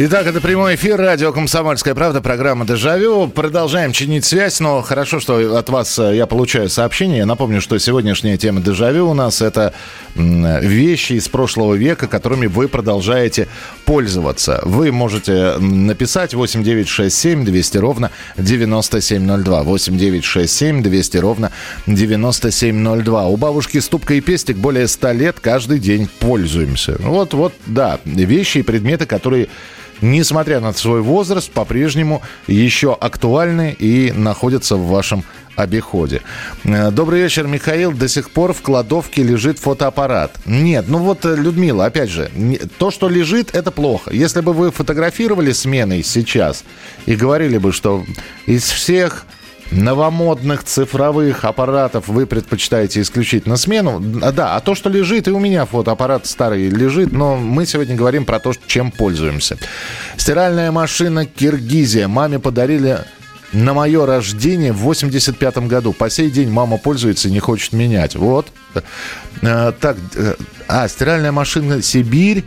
Итак, 0.00 0.28
это 0.28 0.40
прямой 0.40 0.76
эфир, 0.76 0.96
радио 0.96 1.32
«Комсомольская 1.32 1.92
правда», 1.92 2.20
программа 2.20 2.64
«Дежавю». 2.64 3.26
Продолжаем 3.26 3.90
чинить 3.90 4.24
связь, 4.24 4.60
но 4.60 4.80
хорошо, 4.80 5.18
что 5.18 5.58
от 5.58 5.68
вас 5.70 5.98
э, 5.98 6.14
я 6.14 6.26
получаю 6.26 6.68
сообщение. 6.68 7.18
Я 7.18 7.26
напомню, 7.26 7.60
что 7.60 7.76
сегодняшняя 7.78 8.36
тема 8.36 8.60
«Дежавю» 8.60 9.08
у 9.10 9.14
нас– 9.14 9.42
это 9.42 9.74
вещи 10.14 11.14
из 11.14 11.28
прошлого 11.28 11.74
века, 11.74 12.06
которыми 12.06 12.46
вы 12.46 12.68
продолжаете 12.68 13.48
пользоваться. 13.86 14.60
Вы 14.62 14.92
можете 14.92 15.54
написать 15.58 16.32
8967 16.32 17.44
200 17.44 17.78
ровно 17.78 18.12
9702. 18.36 19.62
8967 19.64 20.80
200 20.80 21.16
ровно 21.16 21.50
9702. 21.88 23.26
У 23.26 23.36
бабушки 23.36 23.78
ступка 23.78 24.14
и 24.14 24.20
пестик 24.20 24.58
более 24.58 24.86
100 24.86 25.10
лет, 25.10 25.40
каждый 25.40 25.80
день 25.80 26.08
пользуемся. 26.20 26.94
Вот, 27.00 27.34
вот, 27.34 27.52
да, 27.66 27.98
вещи 28.04 28.58
и 28.58 28.62
предметы, 28.62 29.04
которые 29.04 29.48
несмотря 30.00 30.60
на 30.60 30.72
свой 30.72 31.00
возраст, 31.02 31.50
по-прежнему 31.50 32.22
еще 32.46 32.96
актуальны 32.98 33.74
и 33.78 34.12
находятся 34.12 34.76
в 34.76 34.88
вашем 34.88 35.24
обиходе. 35.58 36.22
Э, 36.64 36.90
добрый 36.90 37.22
вечер, 37.22 37.46
Михаил. 37.46 37.92
До 37.92 38.08
сих 38.08 38.30
пор 38.30 38.52
в 38.52 38.62
кладовке 38.62 39.22
лежит 39.22 39.58
фотоаппарат. 39.58 40.36
Нет, 40.46 40.86
ну 40.88 40.98
вот, 40.98 41.24
э, 41.24 41.34
Людмила, 41.34 41.86
опять 41.86 42.10
же, 42.10 42.30
то, 42.78 42.90
что 42.90 43.08
лежит, 43.08 43.54
это 43.54 43.70
плохо. 43.70 44.12
Если 44.12 44.40
бы 44.40 44.52
вы 44.52 44.70
фотографировали 44.70 45.52
сменой 45.52 46.02
сейчас 46.04 46.64
и 47.06 47.16
говорили 47.16 47.58
бы, 47.58 47.72
что 47.72 48.04
из 48.46 48.64
всех 48.64 49.26
новомодных 49.70 50.64
цифровых 50.64 51.44
аппаратов 51.44 52.08
вы 52.08 52.26
предпочитаете 52.26 53.00
исключительно 53.00 53.56
смену. 53.56 54.00
Да, 54.00 54.56
а 54.56 54.60
то, 54.60 54.74
что 54.74 54.88
лежит, 54.88 55.28
и 55.28 55.30
у 55.30 55.38
меня 55.38 55.66
фотоаппарат 55.66 56.26
старый 56.26 56.68
лежит, 56.68 57.12
но 57.12 57.36
мы 57.36 57.66
сегодня 57.66 57.94
говорим 57.94 58.24
про 58.24 58.38
то, 58.38 58.52
чем 58.66 58.90
пользуемся. 58.90 59.58
Стиральная 60.16 60.72
машина 60.72 61.26
Киргизия. 61.26 62.08
Маме 62.08 62.38
подарили 62.38 62.98
на 63.52 63.74
мое 63.74 64.04
рождение 64.06 64.72
в 64.72 64.78
85 64.78 65.58
году. 65.68 65.92
По 65.92 66.10
сей 66.10 66.30
день 66.30 66.50
мама 66.50 66.78
пользуется 66.78 67.28
и 67.28 67.32
не 67.32 67.40
хочет 67.40 67.72
менять. 67.72 68.14
Вот. 68.14 68.48
А, 69.42 69.72
так, 69.72 69.96
э, 70.16 70.34
а, 70.66 70.88
стиральная 70.88 71.32
машина 71.32 71.82
Сибирь 71.82 72.44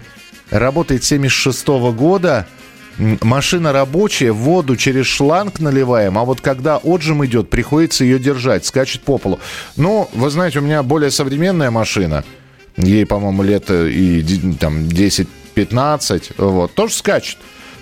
работает 0.50 1.04
76 1.04 1.80
-го 1.80 1.94
года 1.94 2.48
машина 2.98 3.74
рабочая, 3.74 4.31
воду 4.31 4.75
через 4.75 5.05
шланг 5.05 5.60
наливаем, 5.60 6.17
а 6.17 6.25
вот 6.25 6.41
когда 6.41 6.77
отжим 6.77 7.25
идет, 7.25 7.50
приходится 7.50 8.03
ее 8.03 8.19
держать, 8.19 8.65
скачет 8.65 9.01
по 9.01 9.17
полу. 9.17 9.39
Ну, 9.75 10.10
вы 10.13 10.29
знаете, 10.29 10.60
у 10.60 10.62
меня 10.62 10.83
более 10.83 11.12
современная 11.12 11.71
машина, 11.71 12.24
ей, 12.77 13.05
по-моему, 13.05 13.43
лет 13.43 13.65
э, 13.69 13.89
и 13.89 14.24
там 14.60 14.86
10-15, 14.86 16.33
вот, 16.38 16.74
тоже 16.74 16.93
скачет, 16.93 17.38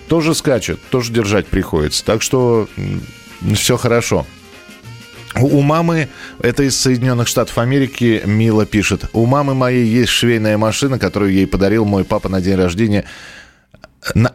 тоже 0.08 0.36
скачет, 0.36 0.80
тоже 0.90 1.12
держать 1.12 1.48
приходится. 1.48 2.06
Так 2.06 2.22
что 2.22 2.68
все 3.56 3.78
хорошо. 3.78 4.26
У 5.36 5.62
мамы, 5.62 6.10
это 6.42 6.64
из 6.64 6.76
Соединенных 6.76 7.28
Штатов 7.28 7.60
Америки, 7.60 8.22
Мила 8.26 8.66
пишет, 8.66 9.06
у 9.14 9.26
мамы 9.26 9.54
моей 9.54 9.86
есть 9.86 10.10
швейная 10.10 10.58
машина, 10.58 10.98
которую 10.98 11.32
ей 11.32 11.46
подарил 11.46 11.86
мой 11.86 12.04
папа 12.04 12.30
на 12.30 12.42
день 12.42 12.56
рождения 12.56 13.06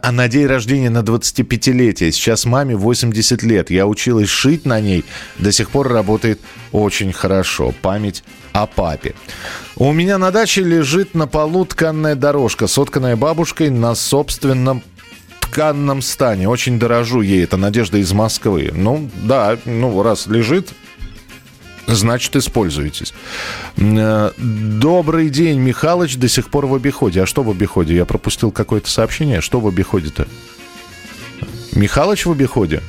а 0.01 0.11
на 0.11 0.27
день 0.27 0.45
рождения 0.45 0.89
на 0.89 0.99
25-летие. 0.99 2.11
Сейчас 2.11 2.45
маме 2.45 2.75
80 2.75 3.43
лет. 3.43 3.69
Я 3.71 3.87
училась 3.87 4.29
шить 4.29 4.65
на 4.65 4.79
ней. 4.79 5.03
До 5.39 5.51
сих 5.51 5.71
пор 5.71 5.87
работает 5.89 6.39
очень 6.71 7.11
хорошо. 7.11 7.73
Память 7.81 8.23
о 8.53 8.67
папе. 8.67 9.15
У 9.75 9.91
меня 9.91 10.17
на 10.17 10.31
даче 10.31 10.61
лежит 10.61 11.15
на 11.15 11.27
полу 11.27 11.65
тканная 11.65 12.15
дорожка, 12.15 12.67
сотканная 12.67 13.15
бабушкой 13.15 13.69
на 13.69 13.95
собственном 13.95 14.83
тканном 15.41 16.01
стане. 16.01 16.47
Очень 16.47 16.79
дорожу 16.79 17.21
ей. 17.21 17.43
Это 17.43 17.57
Надежда 17.57 17.97
из 17.97 18.11
Москвы. 18.13 18.71
Ну, 18.73 19.09
да, 19.23 19.57
ну, 19.65 20.01
раз 20.03 20.27
лежит, 20.27 20.69
Значит, 21.87 22.35
используйтесь. 22.35 23.13
Э, 23.77 24.31
добрый 24.37 25.29
день, 25.29 25.59
Михалыч, 25.59 26.17
до 26.17 26.27
сих 26.27 26.49
пор 26.49 26.65
в 26.65 26.73
обиходе. 26.73 27.21
А 27.23 27.25
что 27.25 27.43
в 27.43 27.49
обиходе? 27.49 27.95
Я 27.95 28.05
пропустил 28.05 28.51
какое-то 28.51 28.89
сообщение. 28.89 29.41
Что 29.41 29.59
в 29.59 29.67
обиходе-то? 29.67 30.27
Михалыч 31.73 32.25
в 32.25 32.31
обиходе? 32.31 32.81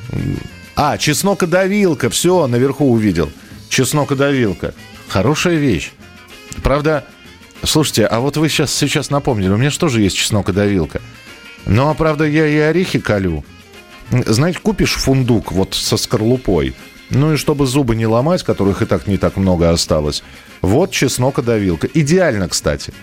А, 0.75 0.97
чеснокодавилка. 0.97 2.09
Все, 2.09 2.47
наверху 2.47 2.91
увидел. 2.91 3.29
Чеснокодавилка. 3.69 4.73
Хорошая 5.07 5.55
вещь. 5.55 5.91
Правда, 6.63 7.05
Слушайте, 7.63 8.05
а 8.05 8.19
вот 8.19 8.37
вы 8.37 8.49
сейчас, 8.49 8.73
сейчас 8.73 9.09
напомнили, 9.09 9.49
у 9.49 9.57
меня 9.57 9.71
же 9.71 10.01
есть 10.01 10.15
чеснокодавилка? 10.15 11.01
Ну, 11.65 11.89
а 11.89 11.93
правда, 11.93 12.25
я 12.25 12.47
и 12.47 12.57
орехи 12.57 12.99
колю. 12.99 13.43
Знаете, 14.09 14.59
купишь 14.59 14.93
фундук 14.93 15.51
вот 15.51 15.73
со 15.73 15.97
скорлупой, 15.97 16.75
ну 17.09 17.33
и 17.33 17.37
чтобы 17.37 17.65
зубы 17.65 17.95
не 17.95 18.05
ломать, 18.05 18.43
которых 18.43 18.81
и 18.81 18.85
так 18.85 19.07
не 19.07 19.17
так 19.17 19.37
много 19.37 19.69
осталось, 19.69 20.23
вот 20.61 20.91
чеснокодавилка. 20.91 21.87
Идеально, 21.93 22.49
кстати. 22.49 22.93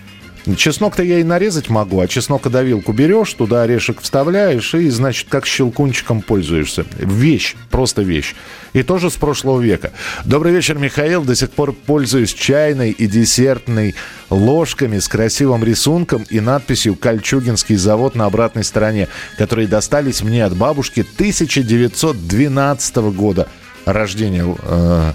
Чеснок-то 0.55 1.01
я 1.01 1.19
и 1.19 1.23
нарезать 1.23 1.69
могу, 1.69 1.99
а 1.99 2.07
чеснокодавилку 2.07 2.93
берешь, 2.93 3.33
туда 3.33 3.63
орешек 3.63 3.99
вставляешь 4.01 4.75
и, 4.75 4.89
значит, 4.89 5.27
как 5.27 5.47
щелкунчиком 5.47 6.21
пользуешься. 6.21 6.85
Вещь, 6.99 7.55
просто 7.71 8.03
вещь. 8.03 8.35
И 8.73 8.83
тоже 8.83 9.09
с 9.09 9.15
прошлого 9.15 9.59
века. 9.59 9.91
Добрый 10.23 10.53
вечер, 10.53 10.77
Михаил. 10.77 11.23
До 11.23 11.33
сих 11.33 11.49
пор 11.49 11.73
пользуюсь 11.73 12.31
чайной 12.31 12.91
и 12.91 13.07
десертной 13.07 13.95
ложками 14.29 14.99
с 14.99 15.07
красивым 15.07 15.63
рисунком 15.63 16.23
и 16.29 16.39
надписью 16.39 16.95
«Кольчугинский 16.95 17.75
завод» 17.75 18.13
на 18.13 18.25
обратной 18.25 18.63
стороне, 18.63 19.07
которые 19.39 19.67
достались 19.67 20.21
мне 20.21 20.45
от 20.45 20.55
бабушки 20.55 20.99
1912 20.99 22.95
года 22.97 23.47
рождения. 23.85 24.45
Э, 24.63 25.13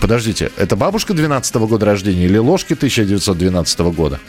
подождите, 0.00 0.50
это 0.56 0.76
бабушка 0.76 1.14
12 1.14 1.54
года 1.56 1.86
рождения 1.86 2.26
или 2.26 2.38
ложки 2.38 2.74
1912 2.74 3.78
года? 3.80 4.20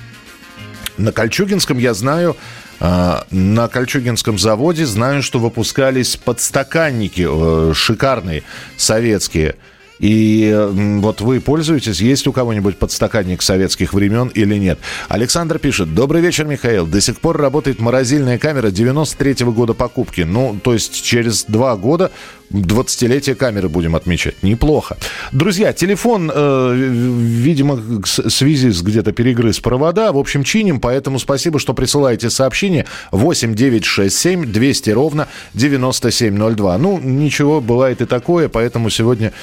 На 0.98 1.12
Кольчугинском 1.12 1.78
я 1.78 1.94
знаю, 1.94 2.36
а, 2.80 3.26
на 3.32 3.68
Кольчугинском 3.68 4.38
заводе 4.38 4.86
знаю, 4.86 5.22
что 5.22 5.40
выпускались 5.40 6.16
подстаканники 6.16 7.28
э, 7.28 7.74
шикарные, 7.74 8.44
советские. 8.78 9.56
И 10.00 10.56
вот 11.00 11.22
вы 11.22 11.40
пользуетесь, 11.40 12.00
есть 12.00 12.28
у 12.28 12.32
кого-нибудь 12.32 12.78
подстаканник 12.78 13.42
советских 13.42 13.94
времен 13.94 14.28
или 14.30 14.56
нет? 14.56 14.80
Александр 15.10 15.60
пишет. 15.60 15.94
Добрый 15.94 16.22
вечер, 16.22 16.46
Михаил. 16.46 16.86
До 16.86 17.02
сих 17.02 17.20
пор 17.20 17.38
работает 17.38 17.80
морозильная 17.80 18.38
камера 18.38 18.68
93-го 18.68 19.52
года 19.52 19.74
покупки. 19.74 20.22
Ну, 20.22 20.60
то 20.64 20.74
есть 20.74 21.04
через 21.04 21.46
два 21.46 21.76
года 21.76 22.12
20-летие 22.52 23.36
камеры 23.36 23.70
будем 23.70 23.96
отмечать. 23.96 24.42
Неплохо. 24.42 24.98
Друзья, 25.32 25.74
телефон, 25.74 26.32
э, 26.34 26.74
видимо, 26.76 27.82
с 28.06 28.82
где-то 28.82 29.12
перегрыз 29.12 29.60
провода. 29.60 30.12
В 30.12 30.18
общем, 30.18 30.44
чиним, 30.44 30.80
поэтому 30.80 31.20
спасибо, 31.20 31.60
что 31.60 31.74
присылаете 31.74 32.30
сообщение. 32.30 32.86
8 33.12 33.54
9 33.54 33.86
6 33.86 34.16
7 34.18 34.46
200 34.46 34.90
ровно 34.92 35.28
9702. 35.54 36.78
Ну, 36.78 37.00
ничего, 37.00 37.60
бывает 37.60 38.02
и 38.02 38.06
такое, 38.06 38.48
поэтому 38.48 38.90
сегодня 38.90 39.34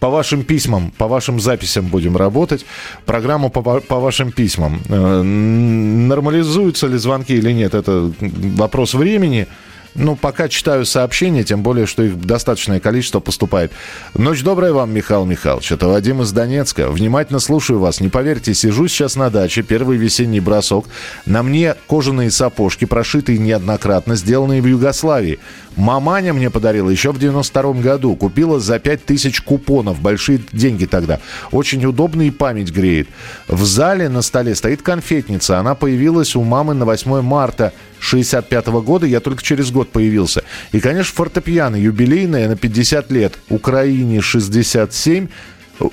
по 0.00 0.08
вашим 0.08 0.44
письмам, 0.44 0.92
по 0.98 1.08
вашим 1.08 1.40
записям 1.40 1.86
будем 1.86 2.16
работать. 2.16 2.66
Программу 3.06 3.50
по, 3.50 3.80
по 3.80 4.00
вашим 4.00 4.32
письмам. 4.32 4.80
Э, 4.88 5.22
нормализуются 5.22 6.86
ли 6.86 6.98
звонки 6.98 7.34
или 7.34 7.52
нет, 7.52 7.74
это 7.74 8.12
вопрос 8.20 8.94
времени. 8.94 9.46
Ну, 9.98 10.14
пока 10.14 10.48
читаю 10.48 10.86
сообщения, 10.86 11.42
тем 11.42 11.64
более, 11.64 11.86
что 11.86 12.04
их 12.04 12.20
достаточное 12.20 12.78
количество 12.78 13.18
поступает. 13.18 13.72
Ночь 14.14 14.42
добрая 14.42 14.72
вам, 14.72 14.94
Михаил 14.94 15.24
Михайлович. 15.24 15.72
Это 15.72 15.88
Вадим 15.88 16.22
из 16.22 16.30
Донецка. 16.30 16.88
Внимательно 16.88 17.40
слушаю 17.40 17.80
вас. 17.80 18.00
Не 18.00 18.08
поверьте, 18.08 18.54
сижу 18.54 18.86
сейчас 18.86 19.16
на 19.16 19.28
даче, 19.28 19.62
первый 19.62 19.98
весенний 19.98 20.38
бросок. 20.38 20.86
На 21.26 21.42
мне 21.42 21.74
кожаные 21.88 22.30
сапожки, 22.30 22.84
прошитые 22.84 23.38
неоднократно, 23.38 24.14
сделанные 24.14 24.62
в 24.62 24.66
Югославии. 24.66 25.40
Маманя 25.74 26.32
мне 26.32 26.48
подарила 26.48 26.90
еще 26.90 27.10
в 27.10 27.18
92 27.18 27.72
году. 27.74 28.14
Купила 28.14 28.60
за 28.60 28.78
5000 28.78 29.40
купонов. 29.40 30.00
Большие 30.00 30.40
деньги 30.52 30.86
тогда. 30.86 31.18
Очень 31.50 31.84
удобно 31.84 32.22
и 32.22 32.30
память 32.30 32.70
греет. 32.70 33.08
В 33.48 33.64
зале 33.64 34.08
на 34.08 34.22
столе 34.22 34.54
стоит 34.54 34.82
конфетница. 34.82 35.58
Она 35.58 35.74
появилась 35.74 36.36
у 36.36 36.44
мамы 36.44 36.74
на 36.74 36.84
8 36.84 37.20
марта 37.22 37.72
65 38.00 38.66
-го 38.66 38.82
года. 38.82 39.06
Я 39.06 39.20
только 39.20 39.42
через 39.42 39.70
год 39.70 39.90
появился. 39.90 40.42
И, 40.72 40.80
конечно, 40.80 41.14
фортепиано 41.14 41.76
юбилейное 41.76 42.48
на 42.48 42.56
50 42.56 43.10
лет. 43.10 43.38
Украине 43.48 44.20
67 44.20 45.28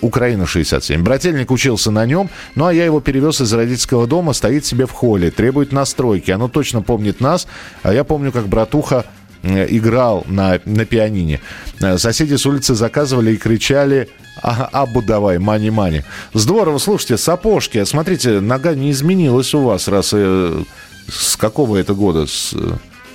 Украина 0.01 0.47
67. 0.47 1.03
Брательник 1.03 1.51
учился 1.51 1.91
на 1.91 2.07
нем, 2.07 2.31
ну 2.55 2.65
а 2.65 2.73
я 2.73 2.85
его 2.85 3.01
перевез 3.01 3.39
из 3.39 3.53
родительского 3.53 4.07
дома, 4.07 4.33
стоит 4.33 4.65
себе 4.65 4.87
в 4.87 4.91
холле, 4.91 5.29
требует 5.29 5.71
настройки. 5.71 6.31
Оно 6.31 6.47
точно 6.47 6.81
помнит 6.81 7.21
нас, 7.21 7.45
а 7.83 7.93
я 7.93 8.03
помню, 8.03 8.31
как 8.31 8.47
братуха 8.47 9.05
Э, 9.45 9.67
играл 9.69 10.23
на, 10.27 10.59
на 10.65 10.85
пианине. 10.85 11.39
Э, 11.79 11.99
соседи 11.99 12.33
с 12.33 12.47
улицы 12.47 12.73
заказывали 12.73 13.33
и 13.33 13.37
кричали 13.37 14.09
а, 14.41 14.67
Абу 14.71 15.03
давай, 15.03 15.37
мани-мани. 15.37 16.01
Здорово, 16.33 16.79
слушайте, 16.79 17.17
сапожки. 17.17 17.83
Смотрите, 17.83 18.39
нога 18.39 18.73
не 18.73 18.89
изменилась 18.89 19.53
у 19.53 19.61
вас, 19.61 19.87
раз 19.87 20.11
э, 20.13 20.63
с 21.07 21.35
какого 21.37 21.77
это 21.77 21.93
года, 21.93 22.27
с, 22.27 22.55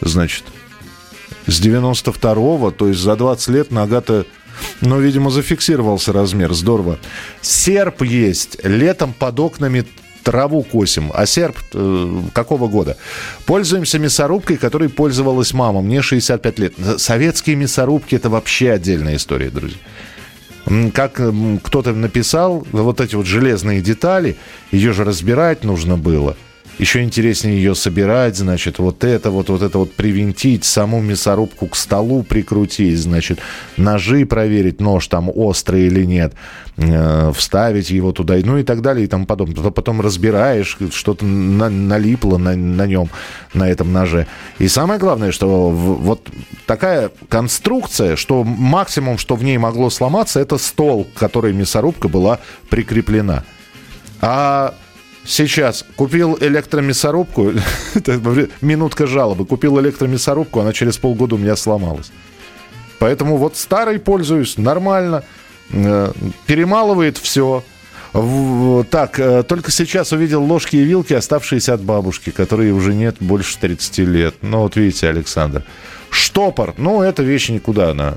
значит, 0.01 0.45
с 1.47 1.61
92-го, 1.61 2.71
то 2.71 2.89
есть 2.89 3.01
за 3.01 3.17
20 3.17 3.49
лет 3.49 3.71
нога-то 3.71 4.27
ну, 4.81 5.01
видимо, 5.01 5.31
зафиксировался 5.31 6.13
размер. 6.13 6.53
Здорово. 6.53 6.99
Серп 7.41 8.03
есть. 8.03 8.59
Летом 8.63 9.15
под 9.15 9.41
окнами 9.41 9.87
траву 10.23 10.63
косим. 10.63 11.11
А 11.15 11.25
серп 11.25 11.57
э, 11.73 12.23
какого 12.35 12.69
года? 12.69 12.97
Пользуемся 13.47 13.99
мясорубкой, 13.99 14.59
которой 14.59 14.89
пользовалась 14.89 15.55
мама. 15.55 15.81
Мне 15.81 16.03
65 16.03 16.59
лет. 16.59 16.75
Советские 16.99 17.57
мясорубки– 17.57 18.15
это 18.17 18.29
вообще 18.29 18.73
отдельная 18.73 19.17
история, 19.17 19.51
друзья 19.51 19.79
как 20.95 21.21
кто-то 21.65 21.93
написал, 21.93 22.65
вот 22.71 23.01
эти 23.01 23.17
вот 23.17 23.27
железные 23.27 23.81
детали, 23.81 24.37
ее 24.71 24.93
же 24.93 25.05
разбирать 25.05 25.65
нужно 25.65 25.97
было– 25.97 26.37
еще 26.81 27.03
интереснее 27.03 27.57
ее 27.57 27.75
собирать, 27.75 28.37
значит, 28.37 28.79
вот 28.79 29.05
это 29.05 29.31
вот, 29.31 29.51
вот 29.51 29.61
это 29.61 29.79
вот 29.79 29.93
привинтить, 29.93 30.65
саму 30.65 31.03
мясорубку 31.03 31.67
к 31.67 31.77
столу 31.77 32.23
прикрутить, 32.23 32.99
значит, 32.99 33.39
ножи 33.77 34.25
проверить, 34.25 34.81
нож 34.81 35.07
там 35.09 35.31
острый 35.33 35.87
или 35.87 36.05
нет, 36.05 36.33
э, 36.79 37.33
вставить 37.37 37.91
его 37.91 38.13
туда, 38.13 38.37
ну 38.43 38.57
и 38.57 38.63
так 38.63 38.81
далее 38.81 39.05
и 39.05 39.09
тому 39.09 39.27
подобное. 39.27 39.57
Потом, 39.57 39.73
потом 39.75 40.01
разбираешь, 40.01 40.79
что-то 40.91 41.27
на, 41.27 41.69
налипло 41.69 42.39
на, 42.39 42.57
на 42.57 42.87
нем, 42.87 43.11
на 43.53 43.69
этом 43.69 43.93
ноже. 43.93 44.27
И 44.59 44.67
самое 44.67 44.99
главное, 44.99 45.33
что 45.33 45.69
в, 45.69 46.03
вот 46.03 46.31
такая 46.65 47.11
конструкция, 47.29 48.17
что 48.17 48.43
максимум, 48.43 49.19
что 49.19 49.37
в 49.37 49.45
ней 49.45 49.59
могло 49.59 49.91
сломаться, 49.91 50.41
это 50.41 50.57
стол, 50.57 51.07
к 51.15 51.19
которой 51.19 51.53
мясорубка 51.53 52.09
была 52.09 52.39
прикреплена. 52.71 53.45
А 54.23 54.75
Сейчас 55.31 55.85
купил 55.95 56.37
электромясорубку, 56.41 57.53
минутка 58.61 59.07
жалобы, 59.07 59.47
купил 59.47 59.79
электромясорубку, 59.81 60.59
она 60.59 60.73
через 60.73 60.99
полгода 60.99 61.37
у 61.37 61.39
меня 61.39 61.55
сломалась. 61.55 62.11
Поэтому 62.99 63.37
вот 63.37 63.57
старый 63.57 64.01
пользуюсь 64.01 64.59
нормально, 64.59 65.23
э, 65.71 66.13
перемалывает 66.47 67.17
все. 67.17 67.63
Так, 68.13 69.21
э, 69.21 69.45
только 69.45 69.71
сейчас 69.71 70.11
увидел 70.11 70.43
ложки 70.43 70.75
и 70.75 70.83
вилки, 70.83 71.13
оставшиеся 71.13 71.75
от 71.75 71.81
бабушки, 71.81 72.31
которые 72.31 72.73
уже 72.73 72.93
нет 72.93 73.15
больше 73.21 73.57
30 73.57 73.99
лет. 74.01 74.35
Ну 74.43 74.63
вот 74.63 74.75
видите, 74.75 75.09
Александр. 75.09 75.63
Штопор, 76.11 76.75
ну 76.77 77.03
эта 77.03 77.23
вещь 77.23 77.51
никуда 77.51 77.91
она 77.91 78.17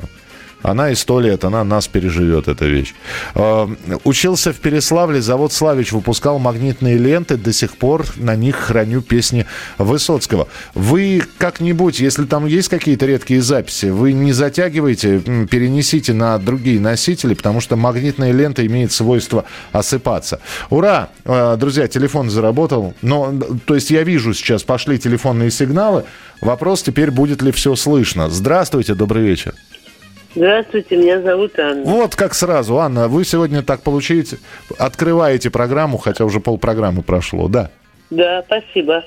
она 0.63 0.89
и 0.89 0.95
сто 0.95 1.19
лет, 1.19 1.43
она 1.43 1.63
нас 1.63 1.87
переживет, 1.87 2.47
эта 2.47 2.65
вещь. 2.65 2.93
Э, 3.35 3.67
учился 4.03 4.53
в 4.53 4.57
Переславле, 4.57 5.21
завод 5.21 5.53
«Славич» 5.53 5.91
выпускал 5.91 6.39
магнитные 6.39 6.97
ленты, 6.97 7.37
до 7.37 7.53
сих 7.53 7.77
пор 7.77 8.05
на 8.15 8.35
них 8.35 8.55
храню 8.55 9.01
песни 9.01 9.45
Высоцкого. 9.77 10.47
Вы 10.73 11.21
как-нибудь, 11.37 11.99
если 11.99 12.23
там 12.25 12.45
есть 12.45 12.69
какие-то 12.69 13.05
редкие 13.05 13.41
записи, 13.41 13.87
вы 13.87 14.13
не 14.13 14.31
затягивайте, 14.31 15.19
перенесите 15.19 16.13
на 16.13 16.37
другие 16.37 16.79
носители, 16.79 17.33
потому 17.33 17.59
что 17.59 17.75
магнитная 17.75 18.31
лента 18.31 18.65
имеет 18.65 18.91
свойство 18.91 19.45
осыпаться. 19.73 20.39
Ура! 20.69 21.09
Э, 21.25 21.57
друзья, 21.59 21.87
телефон 21.87 22.29
заработал. 22.29 22.93
Но, 23.01 23.33
то 23.65 23.75
есть 23.75 23.91
я 23.91 24.03
вижу 24.03 24.33
сейчас, 24.33 24.63
пошли 24.63 24.97
телефонные 24.97 25.51
сигналы. 25.51 26.05
Вопрос 26.41 26.83
теперь, 26.83 27.11
будет 27.11 27.41
ли 27.41 27.51
все 27.51 27.75
слышно. 27.75 28.29
Здравствуйте, 28.29 28.95
добрый 28.95 29.23
вечер. 29.23 29.53
Здравствуйте, 30.35 30.97
меня 30.97 31.21
зовут 31.21 31.57
Анна. 31.59 31.83
Вот 31.83 32.15
как 32.15 32.33
сразу, 32.33 32.79
Анна, 32.79 33.07
вы 33.07 33.23
сегодня 33.23 33.61
так 33.61 33.83
получаете, 33.83 34.37
открываете 34.79 35.51
программу, 35.51 35.97
хотя 35.97 36.25
уже 36.25 36.39
полпрограммы 36.39 37.03
прошло, 37.03 37.47
да? 37.47 37.69
Да, 38.09 38.43
спасибо. 38.45 39.03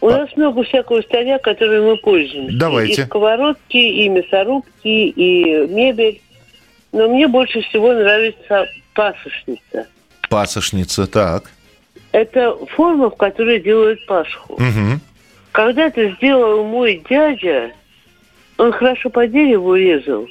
У 0.00 0.08
а... 0.08 0.18
нас 0.18 0.36
много 0.36 0.62
всякого 0.64 1.00
старья, 1.00 1.38
который 1.38 1.80
мы 1.80 1.96
пользуемся. 1.96 2.58
Давайте. 2.58 3.02
И 3.02 3.04
сковородки, 3.06 3.76
и 3.76 4.08
мясорубки, 4.08 4.68
и 4.82 5.66
мебель. 5.68 6.20
Но 6.92 7.08
мне 7.08 7.26
больше 7.26 7.62
всего 7.62 7.92
нравится 7.92 8.66
пасошница. 8.94 9.86
Пасошница, 10.28 11.06
так. 11.06 11.50
Это 12.12 12.56
форма, 12.74 13.10
в 13.10 13.16
которой 13.16 13.60
делают 13.60 14.04
пасху. 14.06 14.54
Угу. 14.54 15.00
Когда-то 15.52 16.10
сделал 16.12 16.64
мой 16.64 17.02
дядя, 17.08 17.72
он 18.58 18.72
хорошо 18.72 19.10
по 19.10 19.26
дереву 19.26 19.74
резал, 19.74 20.26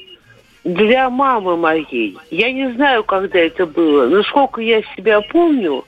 для 0.66 1.08
мамы 1.08 1.56
моей. 1.56 2.18
Я 2.30 2.50
не 2.52 2.72
знаю, 2.72 3.04
когда 3.04 3.38
это 3.38 3.66
было, 3.66 4.06
но 4.06 4.22
сколько 4.24 4.60
я 4.60 4.82
себя 4.96 5.20
помню, 5.20 5.84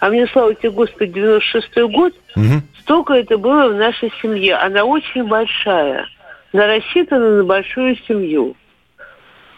А 0.00 0.08
мне, 0.08 0.26
слава 0.26 0.52
тебе, 0.54 0.70
Господи, 0.70 1.12
96-й 1.20 1.88
год, 1.88 2.12
Мгм. 2.34 2.62
столько 2.80 3.12
это 3.14 3.38
было 3.38 3.68
в 3.68 3.74
нашей 3.76 4.12
семье. 4.20 4.56
Она 4.56 4.84
очень 4.84 5.22
большая. 5.24 6.06
Она 6.52 6.66
рассчитана 6.66 7.36
на 7.36 7.44
большую 7.44 7.96
семью. 8.08 8.56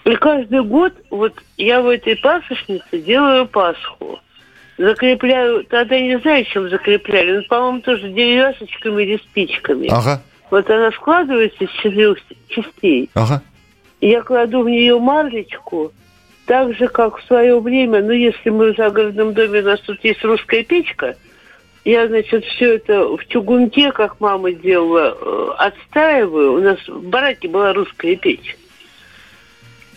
И 0.04 0.14
каждый 0.16 0.62
год 0.62 0.92
вот 1.08 1.32
я 1.56 1.80
в 1.80 1.88
этой 1.88 2.16
пасочнице 2.16 2.98
делаю 2.98 3.46
Пасху. 3.46 4.18
Закрепляю, 4.76 5.64
тогда 5.64 5.98
не 5.98 6.18
знаю, 6.18 6.44
чем 6.44 6.68
закрепляли, 6.68 7.38
но, 7.38 7.42
по-моему, 7.48 7.80
тоже 7.80 8.10
деревяшечками 8.10 9.02
или 9.02 9.16
спичками. 9.18 9.88
Ага, 9.90 10.20
Вот 10.50 10.68
она 10.68 10.90
складывается 10.90 11.64
из 11.64 11.70
четырех 11.70 12.18
частей. 12.48 13.08
ага. 13.14 13.40
Я 14.04 14.20
кладу 14.20 14.62
в 14.62 14.68
нее 14.68 14.98
марлечку, 14.98 15.90
так 16.44 16.74
же, 16.74 16.88
как 16.88 17.16
в 17.16 17.24
свое 17.24 17.58
время, 17.58 18.02
ну, 18.02 18.12
если 18.12 18.50
мы 18.50 18.74
в 18.74 18.76
загородном 18.76 19.32
доме, 19.32 19.60
у 19.60 19.64
нас 19.64 19.80
тут 19.80 20.04
есть 20.04 20.22
русская 20.22 20.62
печка, 20.62 21.16
я, 21.86 22.06
значит, 22.06 22.44
все 22.44 22.74
это 22.74 23.16
в 23.16 23.26
чугунке, 23.28 23.92
как 23.92 24.20
мама 24.20 24.52
делала, 24.52 25.16
э, 25.18 25.50
отстаиваю. 25.56 26.52
У 26.52 26.60
нас 26.60 26.78
в 26.86 27.08
бараке 27.08 27.48
была 27.48 27.72
русская 27.72 28.16
печь. 28.16 28.56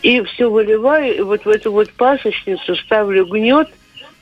И 0.04 0.22
все 0.22 0.50
выливаю, 0.50 1.18
и 1.18 1.22
вот 1.22 1.44
в 1.44 1.50
эту 1.50 1.74
вот 1.74 1.90
пасочницу 1.92 2.76
ставлю 2.78 3.26
гнет, 3.26 3.70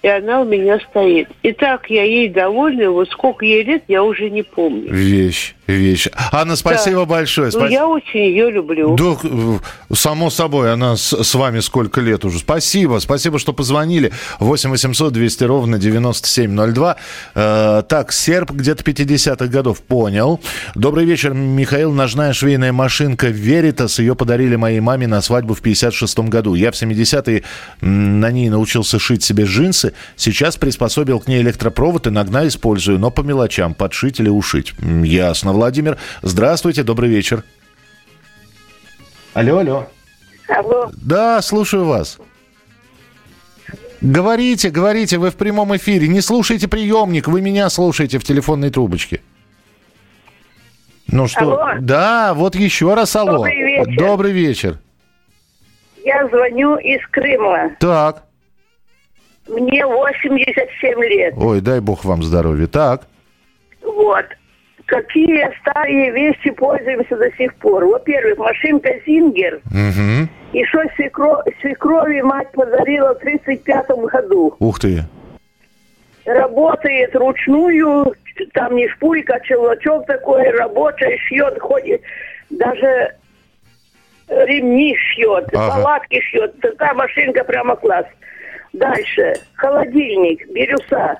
и 0.02 0.08
она 0.08 0.42
у 0.42 0.46
меня 0.46 0.80
стоит. 0.80 1.28
И 1.44 1.52
так 1.52 1.92
я 1.92 2.04
ей 2.04 2.30
довольна, 2.30 2.90
вот 2.90 3.10
сколько 3.10 3.46
ей 3.46 3.64
лет, 3.64 3.84
я 3.88 4.04
уже 4.04 4.32
не 4.32 4.42
помню. 4.44 4.92
Вещь, 4.92 5.55
вещь. 5.68 6.08
Анна, 6.32 6.56
спасибо 6.56 7.00
Да. 7.02 7.06
большое. 7.06 7.50
Ну, 7.54 7.60
Спа- 7.66 7.72
я 7.72 7.88
очень 7.88 8.20
ее 8.20 8.52
люблю. 8.52 8.96
Да, 8.96 9.96
само 9.96 10.30
собой, 10.30 10.72
она 10.74 10.96
с, 10.96 11.14
с 11.24 11.34
вами 11.36 11.60
сколько 11.60 12.02
лет 12.02 12.24
уже. 12.26 12.40
Спасибо, 12.40 13.00
спасибо, 13.00 13.40
что 13.40 13.54
позвонили. 13.54 14.12
8 14.40 14.70
800 14.70 15.14
200 15.14 15.44
ровно 15.46 15.78
9702. 15.80 16.96
Э, 17.36 17.84
так, 17.88 18.12
серп 18.12 18.52
где-то 18.52 18.84
50-х 18.84 19.48
годов, 19.48 19.82
понял. 19.82 20.40
Добрый 20.76 21.06
вечер, 21.06 21.34
Михаил. 21.34 21.92
Ножная 21.92 22.34
швейная 22.34 22.72
машинка 22.72 23.28
Веритас. 23.28 24.00
Ее 24.00 24.16
подарили 24.16 24.56
моей 24.56 24.80
маме 24.80 25.08
на 25.08 25.22
свадьбу 25.22 25.54
в 25.54 25.62
56-м 25.62 26.30
году. 26.30 26.56
Я 26.56 26.72
в 26.72 26.76
70-е 26.76 27.44
м, 27.82 28.20
на 28.20 28.32
ней 28.32 28.50
научился 28.50 29.00
шить 29.00 29.24
себе 29.24 29.46
джинсы. 29.46 29.94
Сейчас 30.16 30.58
приспособил 30.58 31.20
к 31.20 31.28
ней 31.28 31.42
электропровод, 31.42 32.08
иногда 32.08 32.48
использую, 32.48 33.00
но 33.00 33.12
по 33.12 33.22
мелочам, 33.22 33.74
подшить 33.74 34.20
или 34.20 34.30
ушить. 34.30 34.74
Ясно, 35.04 35.54
Владимир. 35.56 35.98
Здравствуйте, 36.22 36.84
добрый 36.84 37.10
вечер. 37.10 37.44
Алло, 39.34 39.58
алло. 39.58 39.88
Алло. 40.48 40.92
Да, 41.02 41.42
слушаю 41.42 41.86
вас. 41.86 42.20
Говорите, 44.02 44.70
говорите, 44.70 45.18
вы 45.18 45.32
в 45.32 45.36
прямом 45.36 45.76
эфире. 45.78 46.08
Не 46.08 46.22
слушайте 46.22 46.68
приемник, 46.68 47.28
вы 47.28 47.42
меня 47.42 47.70
слушаете 47.70 48.20
в 48.20 48.24
телефонной 48.24 48.70
трубочке. 48.70 49.22
Ну 51.08 51.28
что? 51.28 51.40
Алло. 51.40 51.80
Да, 51.80 52.34
вот 52.34 52.56
еще 52.56 52.94
раз 52.94 53.16
алло. 53.16 53.38
Добрый 53.38 53.64
вечер. 53.64 53.98
Добрый 53.98 54.32
вечер. 54.32 54.78
Я 56.04 56.28
звоню 56.28 56.76
из 56.78 57.02
Крыма. 57.08 57.72
Так. 57.80 58.24
Мне 59.48 59.86
87 59.86 61.00
лет. 61.04 61.34
Ой, 61.38 61.62
дай 61.62 61.80
бог 61.80 62.04
вам 62.06 62.24
здоровья. 62.24 62.68
Так. 62.68 63.08
Вот. 63.82 64.26
Какие 64.86 65.50
старые 65.62 66.12
вещи 66.12 66.52
пользуемся 66.52 67.18
до 67.18 67.32
сих 67.36 67.56
пор? 67.56 67.86
Во-первых, 67.86 68.38
машинка 68.38 68.90
Зингер. 69.06 69.62
И 70.54 70.64
что 70.66 70.84
свекро... 70.96 71.44
свекрови 71.62 72.22
мать 72.22 72.52
подарила 72.54 73.14
в 73.16 73.20
35 73.20 73.88
году. 74.12 74.56
Ух 74.60 74.80
ты. 74.80 75.02
Работает 76.26 77.16
ручную, 77.16 78.14
там 78.54 78.76
не 78.76 78.88
шпулька, 78.90 79.36
а 79.36 79.40
челночок 79.42 80.06
такой, 80.08 80.50
рабочая, 80.52 81.18
шьет, 81.18 81.60
ходит, 81.60 82.02
даже 82.50 83.16
ремни 84.28 84.96
шьет, 84.98 85.46
Ага. 85.54 85.70
палатки 85.70 86.20
шьет. 86.22 86.60
Такая 86.62 86.94
машинка 86.94 87.44
прямо 87.44 87.76
класс. 87.76 88.06
Дальше. 88.74 89.34
Холодильник, 89.56 90.48
бирюса. 90.50 91.20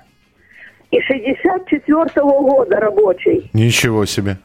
И 0.92 1.02
64 1.02 2.10
года 2.16 2.80
рабочий. 2.80 3.50
Ничего 3.54 4.06
себе. 4.06 4.38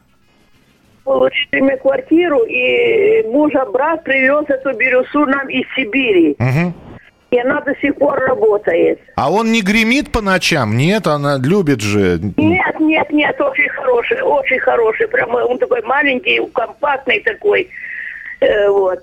Получили 1.03 1.61
мы 1.61 1.77
квартиру, 1.77 2.43
и 2.43 3.23
мужа 3.27 3.65
брат 3.65 4.03
привез 4.03 4.45
эту 4.49 4.77
бирюсу 4.77 5.25
нам 5.25 5.49
из 5.49 5.65
Сибири. 5.75 6.35
Мгм. 6.37 6.73
И 7.31 7.39
она 7.39 7.61
до 7.61 7.73
сих 7.77 7.95
пор 7.95 8.19
работает. 8.19 8.99
А 9.15 9.31
он 9.31 9.51
не 9.53 9.61
гремит 9.61 10.11
по 10.11 10.21
ночам? 10.21 10.75
Нет, 10.75 11.07
она 11.07 11.37
любит 11.37 11.79
же. 11.79 12.19
Нет, 12.35 12.79
нет, 12.79 13.09
нет, 13.09 13.39
очень 13.39 13.69
хороший, 13.69 14.21
очень 14.21 14.59
хороший. 14.59 15.07
Прямо 15.07 15.37
он 15.37 15.57
такой 15.57 15.81
маленький, 15.83 16.41
компактный 16.53 17.21
такой. 17.21 17.69
Э, 18.41 18.67
вот. 18.69 18.99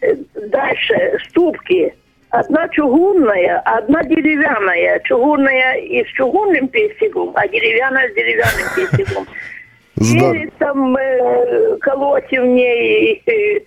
Э, 0.00 0.14
Дальше, 0.50 1.18
ступки. 1.28 1.94
Одна 2.30 2.68
чугунная, 2.68 3.60
одна 3.60 4.04
деревянная. 4.04 5.00
Чугунная 5.00 5.76
и 5.76 6.04
с 6.04 6.08
чугунным 6.08 6.68
пестиком, 6.68 7.32
а 7.34 7.48
деревянная 7.48 8.10
с 8.10 8.14
деревянным 8.14 8.66
пестиком. 8.76 9.26
Здорово. 9.96 10.46
Там 10.58 10.96
э, 10.96 11.76
колоть 11.80 12.30
в 12.30 12.44
ней 12.44 13.22
э, 13.26 13.60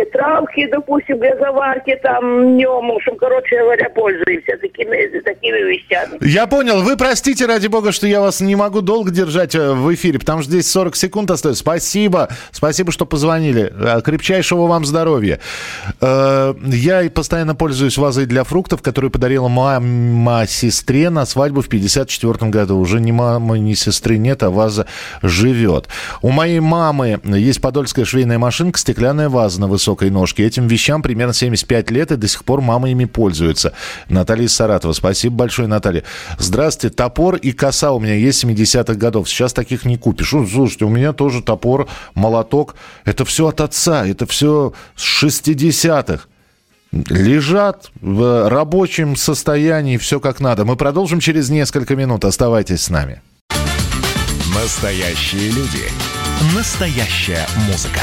э, 0.00 0.04
травки, 0.06 0.66
допустим, 0.70 1.18
для 1.18 1.36
заварки 1.38 1.98
там 2.02 2.54
днем, 2.54 2.88
в 2.88 2.94
общем, 2.96 3.16
короче 3.16 3.58
говоря, 3.60 3.88
пользуемся 3.90 4.56
такими, 4.60 5.20
такими 5.20 5.58
вещами. 5.72 6.18
Я 6.20 6.46
понял. 6.46 6.82
Вы 6.82 6.96
простите, 6.96 7.46
ради 7.46 7.66
бога, 7.66 7.92
что 7.92 8.06
я 8.06 8.20
вас 8.20 8.40
не 8.40 8.56
могу 8.56 8.80
долго 8.80 9.10
держать 9.10 9.54
э, 9.54 9.72
в 9.72 9.92
эфире, 9.94 10.18
потому 10.18 10.42
что 10.42 10.50
здесь 10.50 10.70
40 10.70 10.96
секунд 10.96 11.30
остается. 11.30 11.60
Спасибо. 11.62 12.28
Спасибо, 12.52 12.92
что 12.92 13.06
позвонили. 13.06 13.72
Э, 13.78 14.00
Крепчайшего 14.02 14.66
вам 14.66 14.84
здоровья. 14.84 15.40
Э, 16.00 16.54
Я 16.64 17.02
и 17.02 17.08
постоянно 17.08 17.54
пользуюсь 17.54 17.96
вазой 17.98 18.26
для 18.26 18.44
фруктов, 18.44 18.82
которую 18.82 19.10
подарила 19.10 19.48
мама 19.48 20.44
сестре 20.46 21.10
на 21.10 21.26
свадьбу 21.26 21.60
в 21.62 21.68
54 21.68 22.50
году. 22.50 22.78
Уже 22.78 23.00
ни 23.00 23.12
мамы, 23.12 23.58
ни 23.58 23.74
сестры 23.74 24.18
нет, 24.18 24.42
а 24.42 24.50
ваза 24.50 24.86
живет. 25.22 25.88
У 26.22 26.30
моей 26.30 26.60
мамы 26.60 27.20
есть 27.24 27.60
подольская 27.60 28.04
швейная 28.04 28.38
машинка, 28.38 28.78
стеклянная 28.78 29.28
ваза 29.28 29.60
на 29.60 29.68
высокой 29.88 30.10
ножке. 30.10 30.44
Этим 30.44 30.68
вещам 30.68 31.00
примерно 31.02 31.32
75 31.32 31.90
лет, 31.90 32.12
и 32.12 32.16
до 32.16 32.28
сих 32.28 32.44
пор 32.44 32.60
мама 32.60 32.90
ими 32.90 33.06
пользуется. 33.06 33.72
Наталья 34.08 34.46
Саратова. 34.46 34.92
Спасибо 34.92 35.36
большое, 35.36 35.66
Наталья. 35.66 36.04
Здравствуйте. 36.38 36.94
Топор 36.94 37.36
и 37.36 37.52
коса 37.52 37.92
у 37.92 38.00
меня 38.00 38.14
есть 38.14 38.44
70-х 38.44 38.94
годов. 38.94 39.28
Сейчас 39.28 39.54
таких 39.54 39.86
не 39.86 39.96
купишь. 39.96 40.32
Ну, 40.32 40.46
слушайте, 40.46 40.84
у 40.84 40.90
меня 40.90 41.12
тоже 41.14 41.42
топор, 41.42 41.88
молоток. 42.14 42.76
Это 43.06 43.24
все 43.24 43.48
от 43.48 43.60
отца. 43.62 44.06
Это 44.06 44.26
все 44.26 44.74
с 44.94 45.24
60-х. 45.24 46.24
Лежат 46.92 47.90
в 48.00 48.48
рабочем 48.48 49.16
состоянии, 49.16 49.96
все 49.96 50.20
как 50.20 50.40
надо. 50.40 50.64
Мы 50.64 50.76
продолжим 50.76 51.20
через 51.20 51.48
несколько 51.48 51.96
минут. 51.96 52.24
Оставайтесь 52.24 52.82
с 52.82 52.90
нами. 52.90 53.22
Настоящие 54.54 55.50
люди. 55.50 55.84
Настоящая 56.54 57.46
музыка. 57.68 58.02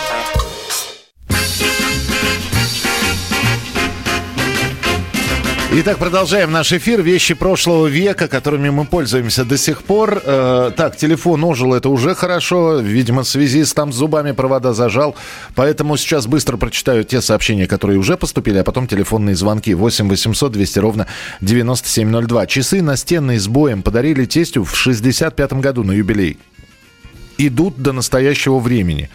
Итак, 5.73 5.99
продолжаем 5.99 6.51
наш 6.51 6.73
эфир. 6.73 7.01
Вещи 7.01 7.33
прошлого 7.33 7.87
века, 7.87 8.27
которыми 8.27 8.69
мы 8.69 8.83
пользуемся 8.83 9.45
до 9.45 9.57
сих 9.57 9.83
пор. 9.83 10.21
Э, 10.25 10.71
так, 10.75 10.97
телефон 10.97 11.45
ожил, 11.45 11.73
это 11.73 11.87
уже 11.87 12.13
хорошо. 12.13 12.79
Видимо, 12.79 13.23
связист 13.23 13.73
там 13.73 13.93
с 13.93 13.95
зубами 13.95 14.33
провода 14.33 14.73
зажал. 14.73 15.15
Поэтому 15.55 15.95
сейчас 15.95 16.27
быстро 16.27 16.57
прочитаю 16.57 17.05
те 17.05 17.21
сообщения, 17.21 17.67
которые 17.67 17.99
уже 17.99 18.17
поступили, 18.17 18.57
а 18.57 18.65
потом 18.65 18.85
телефонные 18.85 19.33
звонки. 19.33 19.73
8 19.73 20.09
800 20.09 20.51
200 20.51 20.79
ровно 20.79 21.07
9702. 21.39 22.47
Часы 22.47 22.81
настенные 22.81 23.39
с 23.39 23.47
боем 23.47 23.81
подарили 23.81 24.25
тестю 24.25 24.65
в 24.65 24.75
65 24.75 25.53
году 25.53 25.85
на 25.85 25.93
юбилей 25.93 26.37
идут 27.37 27.77
до 27.77 27.91
настоящего 27.91 28.59
времени. 28.59 29.09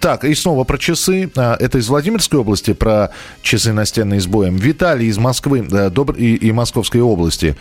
Так, 0.00 0.24
и 0.24 0.34
снова 0.34 0.64
про 0.64 0.78
часы. 0.78 1.30
А, 1.36 1.56
это 1.60 1.76
из 1.76 1.88
Владимирской 1.88 2.40
области, 2.40 2.72
про 2.72 3.10
часы 3.42 3.74
настенные 3.74 4.20
с 4.20 4.26
боем. 4.26 4.56
Виталий 4.56 5.08
из 5.08 5.18
Москвы 5.18 5.60
добр... 5.60 6.14
и, 6.14 6.36
и 6.36 6.52
Московской 6.52 7.02
области. 7.02 7.54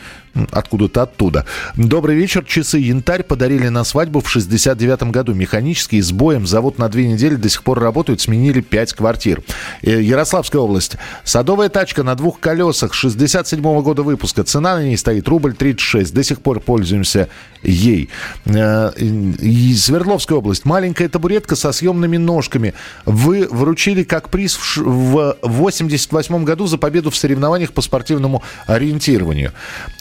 Откуда-то 0.51 1.01
оттуда. 1.01 1.45
Добрый 1.75 2.15
вечер. 2.15 2.45
Часы 2.45 2.77
«Янтарь» 2.77 3.23
подарили 3.23 3.67
на 3.67 3.83
свадьбу 3.83 4.21
в 4.21 4.29
69 4.29 5.03
году. 5.11 5.33
Механические, 5.33 6.01
с 6.01 6.11
боем. 6.13 6.47
Завод 6.47 6.77
на 6.77 6.87
две 6.87 7.07
недели 7.07 7.35
до 7.35 7.49
сих 7.49 7.63
пор 7.63 7.79
работают. 7.79 8.21
Сменили 8.21 8.61
пять 8.61 8.93
квартир. 8.93 9.41
Э, 9.81 10.01
Ярославская 10.01 10.61
область. 10.61 10.95
Садовая 11.25 11.67
тачка 11.67 12.03
на 12.03 12.15
двух 12.15 12.39
колесах. 12.39 12.93
67 12.93 13.59
-го 13.59 13.81
года 13.81 14.03
выпуска. 14.03 14.43
Цена 14.43 14.75
на 14.75 14.83
ней 14.83 14.97
стоит 14.97 15.27
рубль 15.27 15.55
36. 15.55 16.13
До 16.13 16.23
сих 16.23 16.39
пор 16.41 16.61
пользуемся 16.61 17.27
ей. 17.63 18.09
Э, 18.45 18.91
и 18.95 19.75
Свердловская 19.75 20.37
область. 20.37 20.63
Маленькая 20.63 21.09
табуретка 21.09 21.55
со 21.57 21.71
съемными 21.73 22.17
ножками. 22.29 22.73
Вы 23.05 23.47
вручили 23.49 24.03
как 24.03 24.29
приз 24.29 24.57
в 24.77 25.37
88 25.41 26.43
году 26.43 26.67
за 26.67 26.77
победу 26.77 27.09
в 27.09 27.15
соревнованиях 27.15 27.73
по 27.73 27.81
спортивному 27.81 28.43
ориентированию. 28.67 29.51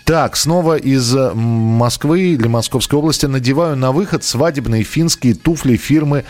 Так, 0.05 0.37
снова 0.37 0.77
из 0.77 1.15
Москвы 1.15 2.35
или 2.35 2.49
Московской 2.49 2.99
области 2.99 3.27
надеваю 3.27 3.77
на 3.77 3.93
выход 3.93 4.25
свадебные 4.25 4.83
финские 4.83 5.35
туфли 5.35 5.77
фирмы 5.77 6.25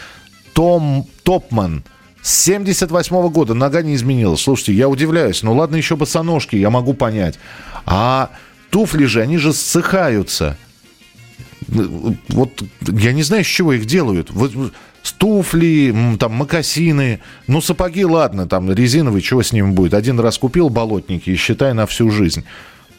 Том 0.52 1.06
Топман. 1.24 1.84
С 2.22 2.44
78 2.44 3.16
-го 3.16 3.30
года 3.30 3.54
нога 3.54 3.82
не 3.82 3.94
изменилась. 3.94 4.42
Слушайте, 4.42 4.72
я 4.74 4.88
удивляюсь. 4.88 5.42
Ну 5.42 5.54
ладно, 5.54 5.76
еще 5.76 5.96
босоножки, 5.96 6.56
я 6.56 6.70
могу 6.70 6.94
понять. 6.94 7.38
А 7.86 8.30
туфли 8.70 9.06
же, 9.06 9.22
они 9.22 9.38
же 9.38 9.52
ссыхаются. 9.52 10.56
Вот 11.68 12.62
я 12.80 13.12
не 13.12 13.22
знаю, 13.22 13.44
с 13.44 13.46
чего 13.46 13.72
их 13.72 13.86
делают. 13.86 14.30
Вот 14.30 14.52
туфли, 15.12 16.16
там, 16.18 16.32
макасины. 16.32 17.20
Ну, 17.46 17.60
сапоги, 17.60 18.04
ладно, 18.04 18.48
там, 18.48 18.72
резиновые, 18.72 19.22
чего 19.22 19.42
с 19.42 19.52
ними 19.52 19.70
будет? 19.70 19.94
Один 19.94 20.20
раз 20.20 20.38
купил 20.38 20.68
болотники 20.68 21.30
и 21.30 21.36
считай 21.36 21.72
на 21.74 21.86
всю 21.86 22.10
жизнь. 22.10 22.44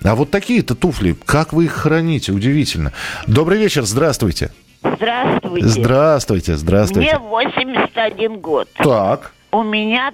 А 0.04 0.16
вот 0.16 0.32
такие-то 0.32 0.76
туфли, 0.76 1.16
как 1.26 1.54
вы 1.54 1.66
их 1.66 1.74
храните? 1.74 2.32
Удивительно. 2.32 2.94
Добрый 3.28 3.60
вечер, 3.60 3.84
здравствуйте. 3.84 4.52
Здравствуйте. 4.82 5.68
Здравствуйте, 5.68 6.56
здравствуйте. 6.56 7.18
Мне 7.18 7.20
81 7.20 8.40
год. 8.40 8.70
Так. 8.78 9.34
У 9.52 9.64
меня 9.64 10.14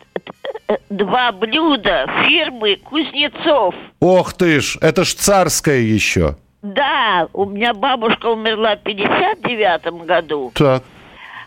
два 0.90 1.32
блюда 1.32 2.08
фирмы 2.26 2.78
Кузнецов. 2.78 3.76
Ох 4.00 4.34
ты 4.34 4.62
ж, 4.62 4.78
это 4.82 5.04
ж 5.04 5.14
царское 5.14 5.82
еще. 5.82 6.36
Да, 6.62 7.28
у 7.34 7.46
меня 7.46 7.74
бабушка 7.74 8.28
умерла 8.28 8.76
в 8.76 8.84
59 8.84 10.06
году. 10.06 10.52
Так. 10.56 10.84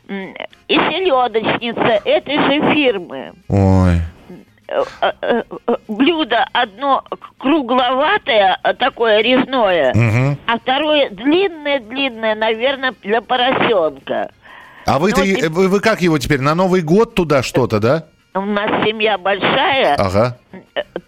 И 0.08 0.74
селедочница 0.74 2.00
этой 2.04 2.36
же 2.36 2.74
фирмы. 2.74 3.32
Ой. 3.48 4.00
Э, 4.68 5.12
э, 5.22 5.42
блюдо 5.88 6.46
одно 6.52 7.02
кругловатое, 7.38 8.58
такое 8.78 9.20
резное, 9.22 9.92
угу. 9.92 10.38
а 10.46 10.58
второе 10.58 11.08
длинное-длинное, 11.10 12.34
наверное, 12.34 12.94
для 13.02 13.22
поросенка. 13.22 14.30
А 14.84 14.98
вы, 14.98 15.12
вы, 15.14 15.68
вы 15.68 15.80
как 15.80 16.02
его 16.02 16.18
теперь, 16.18 16.40
на 16.40 16.54
Новый 16.54 16.82
год 16.82 17.14
туда 17.14 17.42
что-то, 17.42 17.80
да? 17.80 18.04
У 18.34 18.40
нас 18.40 18.70
семья 18.86 19.18
большая. 19.18 19.94
Ага. 19.96 20.38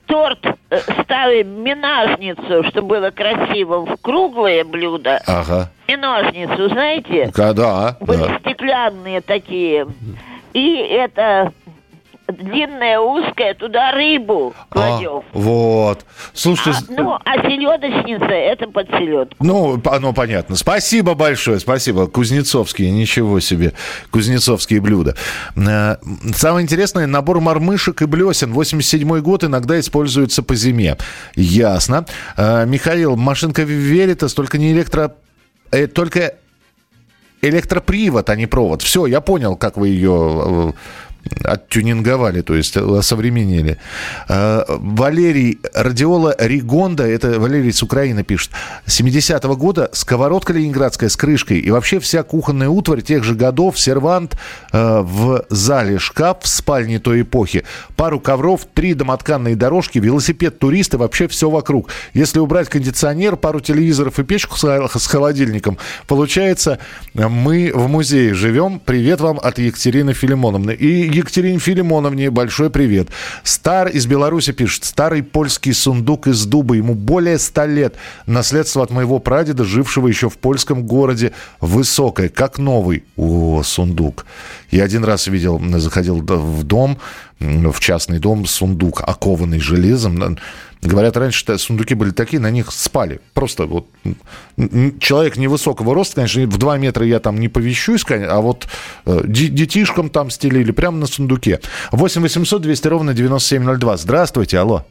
Торт 0.07 0.45
э, 0.71 0.79
ставим 1.03 1.63
минажницу, 1.63 2.65
чтобы 2.69 2.89
было 2.89 3.11
красиво, 3.11 3.87
в 3.87 3.97
круглое 4.01 4.65
блюдо. 4.65 5.21
Ага. 5.27 5.71
Минажницу, 5.89 6.69
знаете? 6.69 7.31
Да. 7.35 7.97
Были 8.01 8.23
да. 8.23 8.39
стеклянные 8.41 9.21
такие. 9.21 9.87
И 10.53 10.77
это 10.77 11.53
длинная, 12.33 12.99
узкая, 12.99 13.55
туда 13.55 13.93
рыбу 13.93 14.55
кладем. 14.69 15.19
А, 15.19 15.23
вот. 15.33 16.05
Слушайте... 16.33 16.81
А, 16.89 16.93
ну, 16.93 17.19
а 17.25 17.37
селедочница 17.43 18.27
это 18.27 18.69
под 18.69 18.89
селедку. 18.89 19.37
Ну, 19.45 19.81
оно 19.85 20.13
понятно. 20.13 20.57
Спасибо 20.57 21.15
большое, 21.15 21.61
спасибо. 21.61 22.07
Кузнецовские, 22.07 22.91
ничего 22.91 23.41
себе. 23.41 23.73
Кузнецовские 24.11 24.81
блюда. 24.81 25.17
Э, 25.57 25.97
самое 26.35 26.65
интересное, 26.65 27.07
набор 27.07 27.41
мормышек 27.41 28.03
и 28.03 28.07
блесен. 28.07 28.53
87 28.53 29.21
год 29.21 29.45
иногда 29.45 29.79
используется 29.79 30.43
по 30.43 30.55
зиме. 30.55 30.97
Ясно. 31.35 32.07
Э, 32.37 32.65
Михаил, 32.67 33.17
машинка 33.17 33.63
Веритас, 33.63 34.35
только 34.35 34.59
не 34.59 34.73
электро... 34.73 35.15
Э, 35.71 35.87
только 35.87 36.35
электропривод, 37.43 38.29
а 38.31 38.37
не 38.37 38.47
провод. 38.47 38.83
Все, 38.83 39.07
я 39.07 39.21
понял, 39.21 39.57
как 39.57 39.77
вы 39.77 39.89
ее 39.89 40.75
оттюнинговали, 41.45 42.41
то 42.43 42.55
есть 42.55 42.77
осовременили. 42.77 43.79
А, 44.29 44.65
Валерий 44.69 45.61
Радиола 45.75 46.35
Ригонда, 46.39 47.07
это 47.07 47.39
Валерий 47.39 47.73
с 47.73 47.83
Украины 47.83 48.23
пишет, 48.23 48.51
70-го 48.87 49.57
года 49.57 49.91
сковородка 49.93 50.53
ленинградская 50.53 51.09
с 51.09 51.17
крышкой 51.17 51.59
и 51.59 51.71
вообще 51.71 52.01
вся 52.01 52.23
кухонная 52.23 52.69
утварь 52.69 53.03
тех 53.03 53.25
же 53.25 53.35
годов, 53.35 53.79
сервант 53.79 54.37
э, 54.73 55.01
в 55.01 55.45
зале, 55.51 55.99
шкаф 55.99 56.39
в 56.43 56.49
спальне 56.49 56.99
той 56.99 57.23
эпохи, 57.23 57.65
пару 57.97 58.21
ковров, 58.21 58.67
три 58.73 58.95
домотканные 58.95 59.57
дорожки, 59.57 59.99
велосипед 59.99 60.59
туриста, 60.59 60.99
вообще 60.99 61.29
все 61.29 61.51
вокруг. 61.51 61.91
Если 62.15 62.39
убрать 62.39 62.69
кондиционер, 62.69 63.37
пару 63.37 63.61
телевизоров 63.61 64.19
и 64.19 64.25
печку 64.25 64.57
с 64.57 65.07
холодильником, 65.07 65.79
получается, 66.07 66.79
мы 67.15 67.73
в 67.75 67.89
музее 67.89 68.35
живем. 68.35 68.81
Привет 68.81 69.21
вам 69.21 69.39
от 69.43 69.59
Екатерины 69.59 70.13
Филимоновны. 70.13 70.73
И 70.73 71.10
Екатерине 71.13 71.59
Филимоновне 71.59 72.31
большой 72.31 72.71
привет. 72.71 73.09
Стар 73.43 73.89
из 73.89 74.07
Беларуси 74.07 74.53
пишет. 74.53 74.85
Старый 74.85 75.23
польский 75.23 75.73
сундук 75.73 76.27
из 76.27 76.45
дуба. 76.47 76.75
Ему 76.75 76.95
более 76.95 77.39
ста 77.39 77.67
лет. 77.67 77.95
Наследство 78.27 78.83
от 78.83 78.91
моего 78.91 79.19
прадеда, 79.19 79.65
жившего 79.65 80.09
еще 80.09 80.31
в 80.31 80.39
польском 80.39 80.87
городе 80.87 81.33
Высокое. 81.61 82.29
Как 82.29 82.59
новый. 82.59 83.05
О, 83.17 83.63
сундук. 83.63 84.27
Я 84.71 84.85
один 84.85 85.05
раз 85.05 85.27
видел, 85.27 85.61
заходил 85.79 86.19
в 86.21 86.63
дом, 86.65 86.99
в 87.41 87.81
частный 87.81 88.19
дом, 88.19 88.47
сундук, 88.47 89.03
окованный 89.07 89.61
железом. 89.61 90.39
Говорят, 90.83 91.17
раньше 91.19 91.59
сундуки 91.59 91.95
были 91.95 92.11
такие, 92.11 92.41
на 92.41 92.51
них 92.51 92.73
спали. 92.73 93.21
Просто 93.35 93.67
вот 93.67 93.87
человек 94.99 95.37
невысокого 95.37 95.95
роста, 95.95 96.17
конечно, 96.17 96.43
в 96.47 96.57
2 96.57 96.79
метра 96.79 97.05
я 97.05 97.21
там 97.21 97.39
не 97.39 97.49
повещусь, 97.49 98.05
а 98.09 98.41
вот 98.41 98.67
э, 99.05 99.21
детишкам 99.25 100.09
там 100.09 100.31
стелили 100.31 100.73
прямо 100.73 100.97
на 100.97 101.07
сундуке. 101.07 101.61
8 101.93 102.23
800 102.23 102.63
200 102.63 102.89
ровно 102.89 103.13
9702. 103.13 103.97
Здравствуйте, 103.99 104.59
алло. 104.59 104.87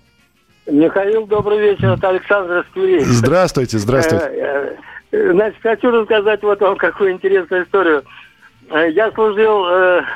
Михаил, 0.68 1.26
добрый 1.26 1.60
вечер, 1.60 1.94
это 1.94 2.10
Александр 2.10 2.68
Сквери. 2.70 3.00
Здравствуйте, 3.00 3.80
здравствуйте. 3.80 4.26
Э, 4.26 4.76
э, 5.12 5.32
значит, 5.32 5.58
хочу 5.64 5.90
рассказать 5.90 6.44
вот 6.44 6.62
вам 6.62 6.78
какую 6.78 7.14
интересную 7.14 7.64
историю. 7.66 8.04
Я 8.92 9.12
служил 9.14 9.64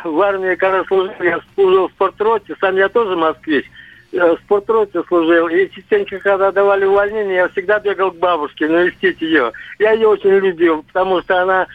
в 0.04 0.22
армии, 0.22 0.54
когда 0.54 0.84
служил, 0.84 1.12
я 1.22 1.40
служил 1.56 1.88
в 1.88 1.92
спортроте, 1.94 2.54
сам 2.62 2.76
я 2.76 2.88
тоже 2.88 3.16
москвич 3.16 3.66
в 4.14 4.38
спортроте 4.46 5.04
служил, 5.08 5.48
и 5.48 5.70
частенько, 5.70 6.20
когда 6.20 6.52
давали 6.52 6.86
увольнение, 6.86 7.36
я 7.36 7.50
всегда 7.50 7.80
бегал 7.80 8.12
к 8.12 8.18
бабушке 8.18 8.68
навестить 8.68 9.22
ее. 9.22 9.52
Я 9.80 9.92
ее 9.92 10.08
очень 10.08 10.30
любил, 10.30 10.84
потому 10.84 11.22
что 11.22 11.42
она 11.42 11.68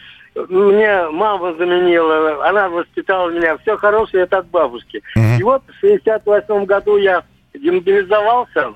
мне 0.47 1.09
мама 1.09 1.53
заменила, 1.55 2.47
она 2.47 2.69
воспитала 2.69 3.29
меня. 3.29 3.57
Все 3.57 3.75
хорошее 3.75 4.23
это 4.23 4.37
от 4.37 4.47
бабушки. 4.47 5.01
Uh-huh. 5.17 5.39
И 5.39 5.43
вот 5.43 5.63
в 5.67 5.79
68 5.81 6.65
году 6.65 6.97
я 6.97 7.23
демобилизовался, 7.53 8.73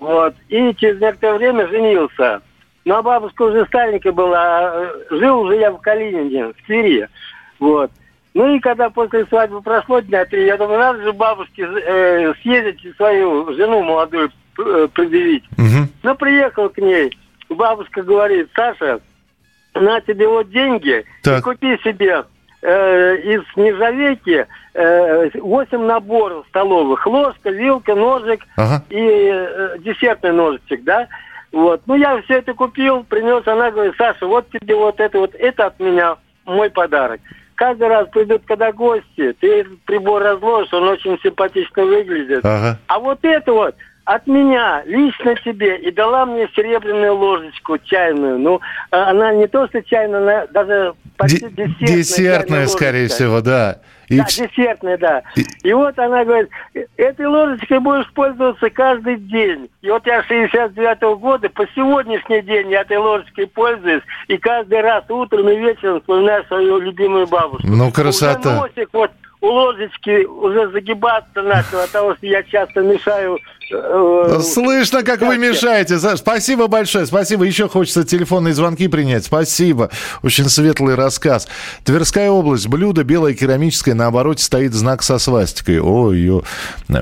вот, 0.00 0.34
и 0.48 0.74
через 0.74 1.00
некоторое 1.00 1.38
время 1.38 1.68
женился. 1.68 2.42
Ну, 2.84 2.96
а 2.96 3.02
бабушка 3.02 3.42
уже 3.42 3.64
старенькая 3.66 4.12
была, 4.12 4.90
жил 5.10 5.40
уже 5.40 5.56
я 5.56 5.70
в 5.70 5.80
Калинине, 5.80 6.48
в 6.48 6.66
Твери, 6.66 7.08
вот. 7.60 7.90
Ну 8.34 8.56
и 8.56 8.58
когда 8.58 8.90
после 8.90 9.24
свадьбы 9.26 9.62
прошло 9.62 10.00
дня 10.00 10.24
три, 10.24 10.46
я 10.46 10.56
думаю, 10.56 10.80
надо 10.80 11.02
же 11.02 11.12
бабушке 11.12 11.62
э, 11.62 12.34
съездить 12.42 12.96
свою 12.96 13.54
жену 13.54 13.84
молодую 13.84 14.30
э, 14.58 14.88
предъявить. 14.92 15.44
Угу. 15.52 15.88
Ну, 16.02 16.14
приехал 16.16 16.68
к 16.68 16.78
ней. 16.78 17.16
Бабушка 17.48 18.02
говорит, 18.02 18.48
Саша, 18.56 19.00
на 19.74 20.00
тебе 20.00 20.26
вот 20.26 20.50
деньги, 20.50 21.04
так. 21.22 21.38
и 21.38 21.42
купи 21.42 21.78
себе 21.84 22.24
э, 22.62 23.16
из 23.18 23.42
нержавейки 23.54 24.48
э, 24.74 25.30
8 25.38 25.78
наборов 25.84 26.44
столовых. 26.48 27.06
Ложка, 27.06 27.50
вилка, 27.50 27.94
ножик 27.94 28.40
ага. 28.56 28.84
и 28.90 28.98
э, 28.98 29.76
десертный 29.78 30.32
ножичек, 30.32 30.82
да? 30.82 31.06
Вот. 31.52 31.82
Ну, 31.86 31.94
я 31.94 32.20
все 32.22 32.38
это 32.38 32.52
купил, 32.52 33.04
принес, 33.04 33.46
она 33.46 33.70
говорит, 33.70 33.94
Саша, 33.96 34.26
вот 34.26 34.50
тебе 34.50 34.74
вот 34.74 34.98
это 34.98 35.20
вот, 35.20 35.36
это 35.36 35.66
от 35.66 35.78
меня 35.78 36.16
мой 36.44 36.68
подарок 36.68 37.20
каждый 37.54 37.88
раз 37.88 38.08
придут, 38.08 38.42
когда 38.46 38.72
гости, 38.72 39.34
ты 39.40 39.64
прибор 39.86 40.22
разложишь, 40.22 40.72
он 40.72 40.88
очень 40.88 41.18
симпатично 41.22 41.84
выглядит. 41.84 42.44
Ага. 42.44 42.78
А 42.86 42.98
вот 42.98 43.18
это 43.22 43.52
вот 43.52 43.74
от 44.04 44.26
меня, 44.26 44.82
лично 44.84 45.34
тебе, 45.36 45.76
и 45.78 45.90
дала 45.90 46.26
мне 46.26 46.48
серебряную 46.54 47.14
ложечку 47.14 47.78
чайную. 47.78 48.38
Ну, 48.38 48.60
а 48.90 49.10
она 49.10 49.32
не 49.32 49.46
то, 49.46 49.66
что 49.68 49.82
чайная, 49.82 50.20
она 50.20 50.46
даже 50.48 50.94
почти 51.16 51.48
Де- 51.48 51.66
десертная. 51.66 51.96
Десертная, 51.96 52.66
скорее 52.66 53.02
ложечка. 53.02 53.16
всего, 53.16 53.40
да. 53.40 53.78
И 54.08 54.16
Да, 54.18 54.24
вс- 54.24 54.48
десертная, 54.48 54.98
да. 54.98 55.22
И... 55.62 55.72
вот 55.72 55.98
она 55.98 56.24
говорит, 56.24 56.48
этой 56.96 57.26
ложечкой 57.26 57.80
будешь 57.80 58.10
пользоваться 58.12 58.70
каждый 58.70 59.16
день. 59.16 59.68
И 59.82 59.90
вот 59.90 60.06
я 60.06 60.20
69-го 60.20 61.16
года, 61.16 61.48
по 61.50 61.66
сегодняшний 61.74 62.42
день 62.42 62.70
я 62.70 62.82
этой 62.82 62.98
ложечкой 62.98 63.46
пользуюсь, 63.46 64.02
и 64.28 64.36
каждый 64.36 64.80
раз 64.80 65.04
утром 65.08 65.48
и 65.48 65.56
вечером 65.56 66.00
вспоминаю 66.00 66.44
свою 66.44 66.78
любимую 66.78 67.26
бабушку. 67.26 67.66
Ну, 67.66 67.90
красота. 67.90 68.50
Уже 68.50 68.60
носик 68.60 68.88
вот 68.92 69.10
у 69.40 69.46
ложечки 69.46 70.24
уже 70.24 70.70
загибаться 70.70 71.42
начал 71.42 71.80
от 71.80 71.90
того, 71.90 72.14
что 72.16 72.26
я 72.26 72.42
часто 72.44 72.80
мешаю. 72.80 73.38
Э, 73.70 74.40
Слышно, 74.42 75.02
как 75.02 75.20
вы 75.20 75.38
мешаете. 75.38 75.98
Спасибо 76.16 76.66
большое. 76.66 77.06
Спасибо. 77.06 77.44
Еще 77.44 77.68
хочется 77.68 78.04
телефонные 78.04 78.54
звонки 78.54 78.88
принять. 78.88 79.24
Спасибо. 79.24 79.90
Очень 80.22 80.48
светлый 80.48 80.94
рассказ. 80.94 81.48
Тверская 81.84 82.30
область. 82.30 82.68
Блюдо 82.68 83.04
белое 83.04 83.34
керамическое. 83.34 83.94
На 83.94 84.06
обороте 84.06 84.44
стоит 84.44 84.74
знак 84.74 85.02
со 85.02 85.18
свастикой. 85.18 85.80
Ой, 85.80 86.18
ё. 86.18 86.42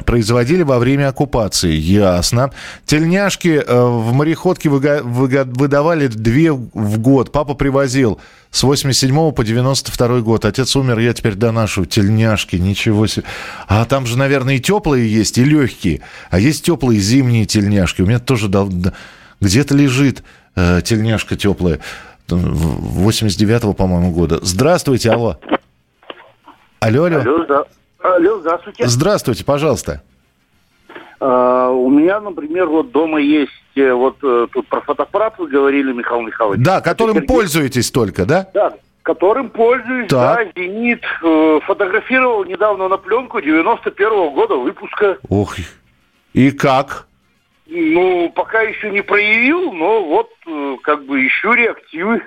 Производили 0.05 0.63
во 0.63 0.79
время 0.79 1.09
оккупации. 1.09 1.73
Ясно. 1.73 2.51
Тельняшки 2.87 3.63
э, 3.67 3.83
в 3.83 4.13
мореходке 4.13 4.69
выдавали 4.69 6.07
две 6.07 6.53
в 6.53 6.99
год. 6.99 7.33
Папа 7.33 7.55
привозил 7.55 8.21
с 8.53 8.63
87 8.63 9.33
по 9.33 9.45
92 9.45 10.21
год. 10.21 10.45
Отец 10.45 10.77
умер, 10.77 10.99
я 10.99 11.15
теперь 11.15 11.35
доношу. 11.35 11.87
Тельняшки, 11.87 12.57
ничего 12.57 13.07
себе. 13.07 13.25
А 13.67 13.85
там 13.87 14.07
же, 14.07 14.19
наверное, 14.19 14.57
и 14.57 14.61
теплые 14.61 15.11
есть, 15.11 15.39
и 15.39 15.45
легкие. 15.45 16.03
А 16.31 16.39
есть 16.39 16.52
теплые 16.61 17.01
зимние 17.01 17.47
тельняшки. 17.47 18.03
У 18.03 18.07
меня 18.07 18.19
тоже 18.19 18.49
где-то 19.41 19.75
лежит 19.75 20.23
э, 20.57 20.81
тельняшка 20.83 21.37
теплая. 21.37 21.81
Там, 22.27 22.41
в- 22.41 23.09
89-го, 23.09 23.73
по-моему, 23.73 24.13
года. 24.13 24.39
Здравствуйте, 24.43 25.11
алло. 25.11 25.39
Алло, 26.81 27.05
алло. 27.05 27.19
Алло, 27.21 27.45
да. 27.47 27.65
Алло, 28.03 28.41
здравствуйте. 28.41 28.87
Здравствуйте, 28.87 29.45
пожалуйста. 29.45 30.03
А, 31.21 31.71
у 31.71 31.89
меня, 31.91 32.21
например, 32.21 32.67
вот 32.67 32.91
дома 32.91 33.21
есть, 33.21 33.53
э, 33.77 33.93
вот 33.93 34.17
э, 34.25 34.49
тут 34.53 34.67
про 34.69 34.81
фотоаппарат 34.81 35.39
вы 35.39 35.47
говорили, 35.49 35.93
Михаил 35.93 36.23
Михайлович. 36.23 36.61
Да, 36.65 36.81
которым 36.81 37.17
Сергей- 37.19 37.27
пользуетесь 37.29 37.91
только, 37.93 38.25
да? 38.27 38.49
Да, 38.53 38.73
которым 39.03 39.49
пользуюсь, 39.51 40.09
Так. 40.09 40.49
да, 40.55 40.61
«Зенит». 40.61 41.03
Э, 41.23 41.61
фотографировал 41.65 42.45
недавно 42.45 42.89
на 42.89 42.97
пленку 42.97 43.39
91-го 43.39 44.31
года 44.33 44.57
выпуска. 44.57 45.19
Ох, 45.29 45.55
и 46.33 46.51
как? 46.51 47.07
Ну, 47.67 48.31
пока 48.35 48.63
еще 48.63 48.91
не 48.91 49.03
проявил, 49.03 49.73
но 49.73 50.05
вот 50.05 50.31
э, 50.47 50.77
как 50.83 51.05
бы 51.05 51.27
ищу 51.27 51.53
реактивы. 51.53 52.23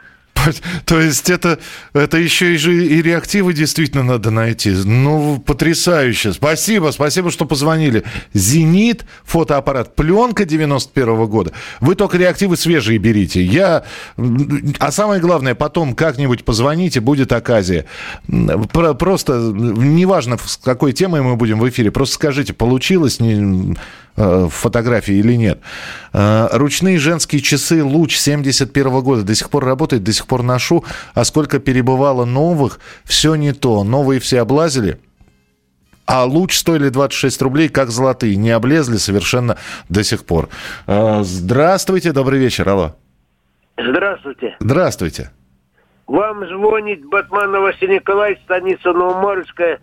То 0.86 1.00
есть 1.00 1.30
это, 1.30 1.60
это 1.94 2.18
еще 2.18 2.56
и, 2.56 2.58
и 2.58 3.02
реактивы 3.02 3.54
действительно 3.54 4.04
надо 4.04 4.32
найти. 4.32 4.72
Ну, 4.72 5.40
потрясающе. 5.40 6.34
Спасибо, 6.34 6.92
спасибо, 6.92 7.32
что 7.32 7.46
позвонили. 7.46 8.04
«Зенит», 8.34 9.06
фотоаппарат, 9.24 9.96
пленка 9.96 10.46
91 10.46 11.26
года. 11.28 11.52
Вы 11.80 11.96
только 11.96 12.18
реактивы 12.18 12.58
свежие 12.58 12.98
берите. 12.98 13.44
Я... 13.44 13.84
А 14.80 14.92
самое 14.92 15.22
главное, 15.22 15.56
потом 15.56 15.96
как-нибудь 15.96 16.46
позвоните, 16.46 17.00
будет 17.00 17.32
оказия. 17.32 17.86
Просто, 18.72 19.34
неважно, 19.40 20.38
с 20.44 20.58
какой 20.58 20.94
темой 20.94 21.22
мы 21.22 21.36
будем 21.36 21.60
в 21.60 21.70
эфире, 21.70 21.92
просто 21.92 22.16
скажите, 22.16 22.54
получилось 22.54 23.20
не, 23.20 23.76
фотографии 24.15 25.15
или 25.15 25.34
нет. 25.34 25.60
Э, 26.13 26.47
Ручные 26.51 26.97
женские 26.97 27.41
часы 27.41 27.84
«Луч» 27.84 28.15
71 28.15 29.01
года 29.01 29.23
до 29.23 29.36
сих 29.36 29.49
пор 29.49 29.65
работает, 29.65 30.04
до 30.04 30.13
сих 30.13 30.28
пор 30.28 30.43
ношу. 30.43 30.84
А 31.13 31.23
сколько 31.25 31.60
перебывало 31.60 32.25
новых, 32.25 32.80
все 33.04 33.36
не 33.36 33.54
то. 33.54 33.84
Новые 33.84 34.19
все 34.19 34.41
облазили. 34.41 34.99
А 36.08 36.23
луч 36.23 36.56
стоили 36.56 36.89
26 36.89 37.41
рублей, 37.41 37.67
как 37.67 37.89
золотые. 37.89 38.36
Не 38.36 38.51
облезли 38.51 38.97
совершенно 38.97 39.58
до 39.89 40.04
сих 40.04 40.23
пор. 40.25 40.49
Э, 40.88 41.21
Здравствуйте, 41.23 42.12
добрый 42.12 42.39
вечер, 42.39 42.69
алло. 42.69 42.95
Здравствуйте. 43.78 44.56
Здравствуйте. 44.60 45.32
Вам 46.08 46.47
звонит 46.47 47.04
Батманов 47.06 47.62
Василий 47.63 47.95
Николаевич, 47.95 48.39
станица 48.43 48.93
Новоморская, 48.93 49.80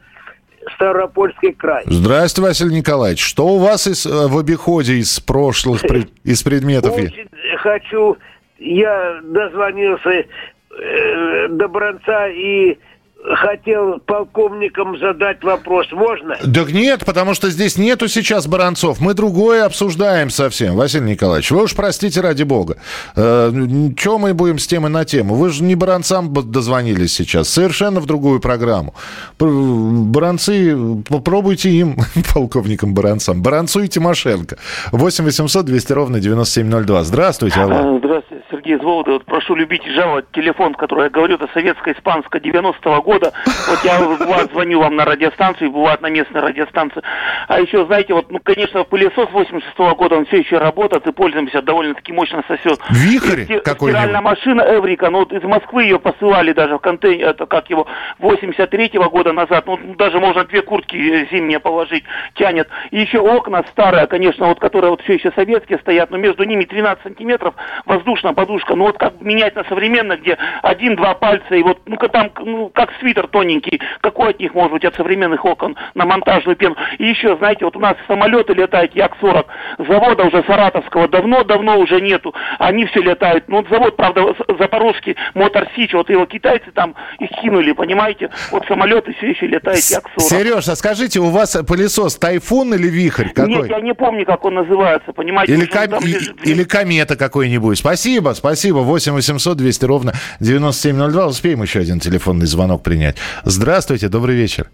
Ставропольский 0.75 1.53
край. 1.53 1.85
Здравствуйте, 1.87 2.49
Василий 2.49 2.77
Николаевич. 2.77 3.25
Что 3.25 3.47
у 3.47 3.59
вас 3.59 3.87
из, 3.87 4.07
э, 4.07 4.29
в 4.29 4.39
обиходе 4.39 4.95
из 4.95 5.21
прошлых, 5.21 5.83
из 6.25 6.43
предметов? 6.43 6.93
Очень 6.95 7.29
хочу, 7.59 8.17
я 8.59 9.21
дозвонился 9.23 10.11
э, 10.11 11.49
до 11.49 11.69
Бронца 11.69 12.29
и 12.29 12.79
хотел 13.25 14.01
полковникам 14.01 14.99
задать 14.99 15.43
вопрос. 15.43 15.87
Можно? 15.93 16.37
Так 16.37 16.73
нет, 16.73 17.05
потому 17.05 17.35
что 17.35 17.51
здесь 17.51 17.77
нету 17.79 18.09
сейчас 18.09 18.47
баранцов. 18.47 19.01
Мы 19.01 19.15
другое 19.15 19.65
обсуждаем 19.65 20.31
совсем, 20.31 20.77
Василий 20.77 21.13
Николаевич. 21.13 21.51
Вы 21.51 21.65
уж 21.65 21.75
простите 21.75 22.21
ради 22.21 22.43
бога. 22.43 22.77
Чего 23.15 24.19
мы 24.19 24.35
будем 24.35 24.59
с 24.59 24.67
темы 24.67 24.89
на 24.89 25.05
тему? 25.05 25.35
Вы 25.35 25.51
же 25.51 25.63
не 25.63 25.75
баранцам 25.75 26.33
дозвонились 26.33 27.13
сейчас. 27.13 27.49
Совершенно 27.49 28.01
в 28.01 28.07
другую 28.07 28.41
программу. 28.41 28.95
Баранцы, 29.39 30.77
попробуйте 31.09 31.71
им, 31.71 31.97
полковникам 32.35 32.95
баранцам. 32.95 33.43
Баранцу 33.43 33.81
и 33.81 33.89
Тимошенко. 33.89 34.57
8 34.93 35.25
800 35.25 35.65
200 35.65 35.93
ровно 35.93 36.21
9702. 36.21 37.05
Здравствуйте, 37.05 37.61
алло. 37.61 37.97
Э, 37.97 37.99
Здравствуйте, 37.99 38.45
Сергей 38.51 38.62
из 38.71 38.81
Володы. 38.81 39.13
Вот 39.13 39.25
прошу 39.25 39.55
любить 39.55 39.87
и 39.87 39.91
жаловать 39.91 40.27
телефон, 40.33 40.75
который 40.75 41.05
я 41.05 41.11
говорю, 41.11 41.35
это 41.37 41.49
советско-испанская 41.55 42.41
90-го 42.41 43.03
года. 43.03 43.33
Вот 43.69 43.79
я 43.85 44.01
бывает 44.01 44.51
звоню 44.53 44.81
вам 44.81 44.97
на 44.97 45.05
радиостанцию, 45.05 45.71
бывает 45.71 46.01
на 46.01 46.09
местной 46.11 46.41
радиостанции. 46.41 47.03
А 47.49 47.61
еще, 47.61 47.85
знаете, 47.87 48.15
вот, 48.15 48.31
ну, 48.31 48.39
конечно, 48.43 48.85
пылесос 48.85 49.29
86-го 49.31 49.95
года, 49.95 50.17
он 50.17 50.27
все 50.27 50.39
еще 50.39 50.59
работает 50.59 51.07
и 51.07 51.13
пользуемся, 51.13 51.63
довольно-таки 51.63 52.13
мощно 52.13 52.43
сосет. 52.49 52.79
Вихрь 52.91 53.45
сти- 53.45 53.61
какой-нибудь? 53.61 54.01
Стиральная 54.01 54.21
машина 54.21 54.63
Эврика, 54.63 55.11
ну, 55.11 55.21
вот 55.21 55.33
из 55.33 55.43
Москвы 55.43 55.85
ее 55.85 55.99
посылали 55.99 56.53
даже 56.53 56.77
в 56.77 56.79
контейнер, 56.79 57.29
это 57.29 57.47
как 57.47 57.71
его, 57.71 57.87
83-го 58.21 59.11
года 59.11 59.33
назад, 59.33 59.67
ну, 59.67 59.79
даже 59.97 60.19
можно 60.19 60.45
две 60.45 60.63
куртки 60.63 60.97
э, 60.97 61.27
зимние 61.31 61.61
положить, 61.61 62.05
тянет. 62.35 62.69
И 62.91 63.01
еще 63.01 63.19
окна 63.19 63.65
старые, 63.71 64.07
конечно, 64.07 64.47
вот, 64.47 64.61
которые 64.61 64.91
вот 64.91 65.03
все 65.03 65.15
еще 65.15 65.33
советские 65.33 65.79
стоят, 65.79 66.11
но 66.11 66.17
между 66.17 66.45
ними 66.45 66.65
13 66.65 67.03
сантиметров 67.03 67.55
воздушная 67.87 68.33
подушка, 68.33 68.52
ну, 68.77 68.85
вот 68.85 68.99
как 68.99 69.21
менять 69.21 69.55
на 69.57 69.65
современных, 69.65 70.21
где 70.21 70.37
один-два 70.63 71.15
пальца, 71.15 71.55
и 71.55 71.63
вот, 71.63 71.81
ну-ка 71.87 72.09
там, 72.09 72.31
ну, 72.45 72.69
как 72.69 72.91
свитер 73.01 73.27
тоненький, 73.29 73.81
какой 74.01 74.31
от 74.31 74.41
них 74.41 74.55
может 74.55 74.73
быть 74.73 74.85
от 74.85 74.95
современных 74.95 75.45
окон 75.45 75.77
на 75.95 76.05
монтажную 76.05 76.57
пену. 76.57 76.77
И 76.99 77.05
еще, 77.07 77.37
знаете, 77.37 77.65
вот 77.65 77.77
у 77.77 77.81
нас 77.81 77.95
самолеты 78.07 78.55
летают 78.55 78.95
Як-40, 78.95 79.45
завода 79.89 80.25
уже 80.25 80.43
саратовского 80.47 81.09
давно-давно 81.09 81.79
уже 81.79 82.01
нету, 82.01 82.35
они 82.59 82.87
все 82.87 83.01
летают. 83.01 83.45
Ну, 83.49 83.57
вот 83.59 83.69
завод, 83.69 83.97
правда, 83.97 84.35
запорожский, 84.59 85.17
Мотор 85.35 85.67
Сич, 85.77 85.93
вот 85.93 86.11
его 86.11 86.27
китайцы 86.27 86.71
там 86.73 86.95
их 87.19 87.31
кинули, 87.41 87.73
понимаете? 87.73 88.31
Вот 88.51 88.65
самолеты 88.67 89.13
все 89.15 89.31
еще 89.31 89.47
летают 89.47 89.79
Як-40. 89.79 90.21
Сереж, 90.21 90.69
а 90.69 90.77
скажите, 90.77 91.21
у 91.21 91.31
вас 91.31 91.57
пылесос 91.67 92.17
тайфун 92.17 92.75
или 92.75 92.89
вихрь? 92.89 93.29
Какой? 93.31 93.49
Нет, 93.55 93.69
я 93.71 93.81
не 93.81 93.95
помню, 93.95 94.25
как 94.27 94.45
он 94.45 94.55
называется, 94.55 95.13
понимаете? 95.13 95.53
Или, 95.55 95.67
ком- 95.67 95.89
там 95.89 96.05
и- 96.05 96.49
или 96.49 96.65
комета 96.65 97.17
какой-нибудь. 97.17 97.79
Спасибо, 97.79 98.35
спасибо. 98.43 98.79
8 98.79 99.13
800 99.13 99.57
200 99.57 99.85
ровно 99.85 100.13
9702. 100.41 101.27
Успеем 101.27 101.63
еще 101.63 101.79
один 101.79 102.01
телефонный 102.01 102.47
звонок 102.47 102.83
принять. 102.83 103.17
Здравствуйте, 103.45 104.09
добрый 104.09 104.35
вечер. 104.35 104.69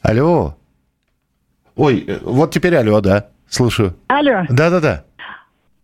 Алло. 0.00 0.56
Ой, 1.76 2.02
э, 2.06 2.18
вот 2.22 2.50
теперь 2.50 2.74
алло, 2.76 3.00
да. 3.02 3.26
Слушаю. 3.50 3.94
Алло, 4.08 4.46
Да-да-да. 4.48 5.04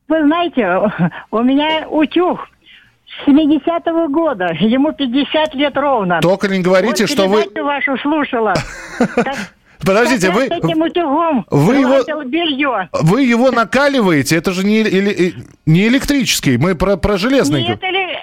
вы 0.08 0.22
знаете, 0.24 0.90
у 1.30 1.42
меня 1.42 1.86
утюг 1.90 2.40
с 3.04 3.28
70-го 3.28 4.08
года, 4.08 4.46
ему 4.58 4.92
50 4.92 5.54
лет 5.54 5.76
ровно. 5.76 6.20
Только 6.22 6.48
не 6.48 6.60
говорите, 6.62 7.04
вот 7.04 7.10
что 7.10 7.28
вы- 7.28 7.44
вашу 7.62 7.98
слушала. 7.98 8.54
Подождите, 9.84 10.30
вы, 10.30 10.48
вы 11.50 11.76
его- 11.76 12.04
вы 12.92 13.22
его 13.22 13.50
накаливаете? 13.50 14.36
Это 14.36 14.52
же 14.52 14.64
не, 14.64 14.80
или- 14.80 15.34
не 15.66 15.86
электрический. 15.88 16.56
Мы 16.56 16.74
про, 16.74 16.96
про 16.96 17.16
железный. 17.16 17.62
Нет, 17.62 17.82
или... 17.82 18.18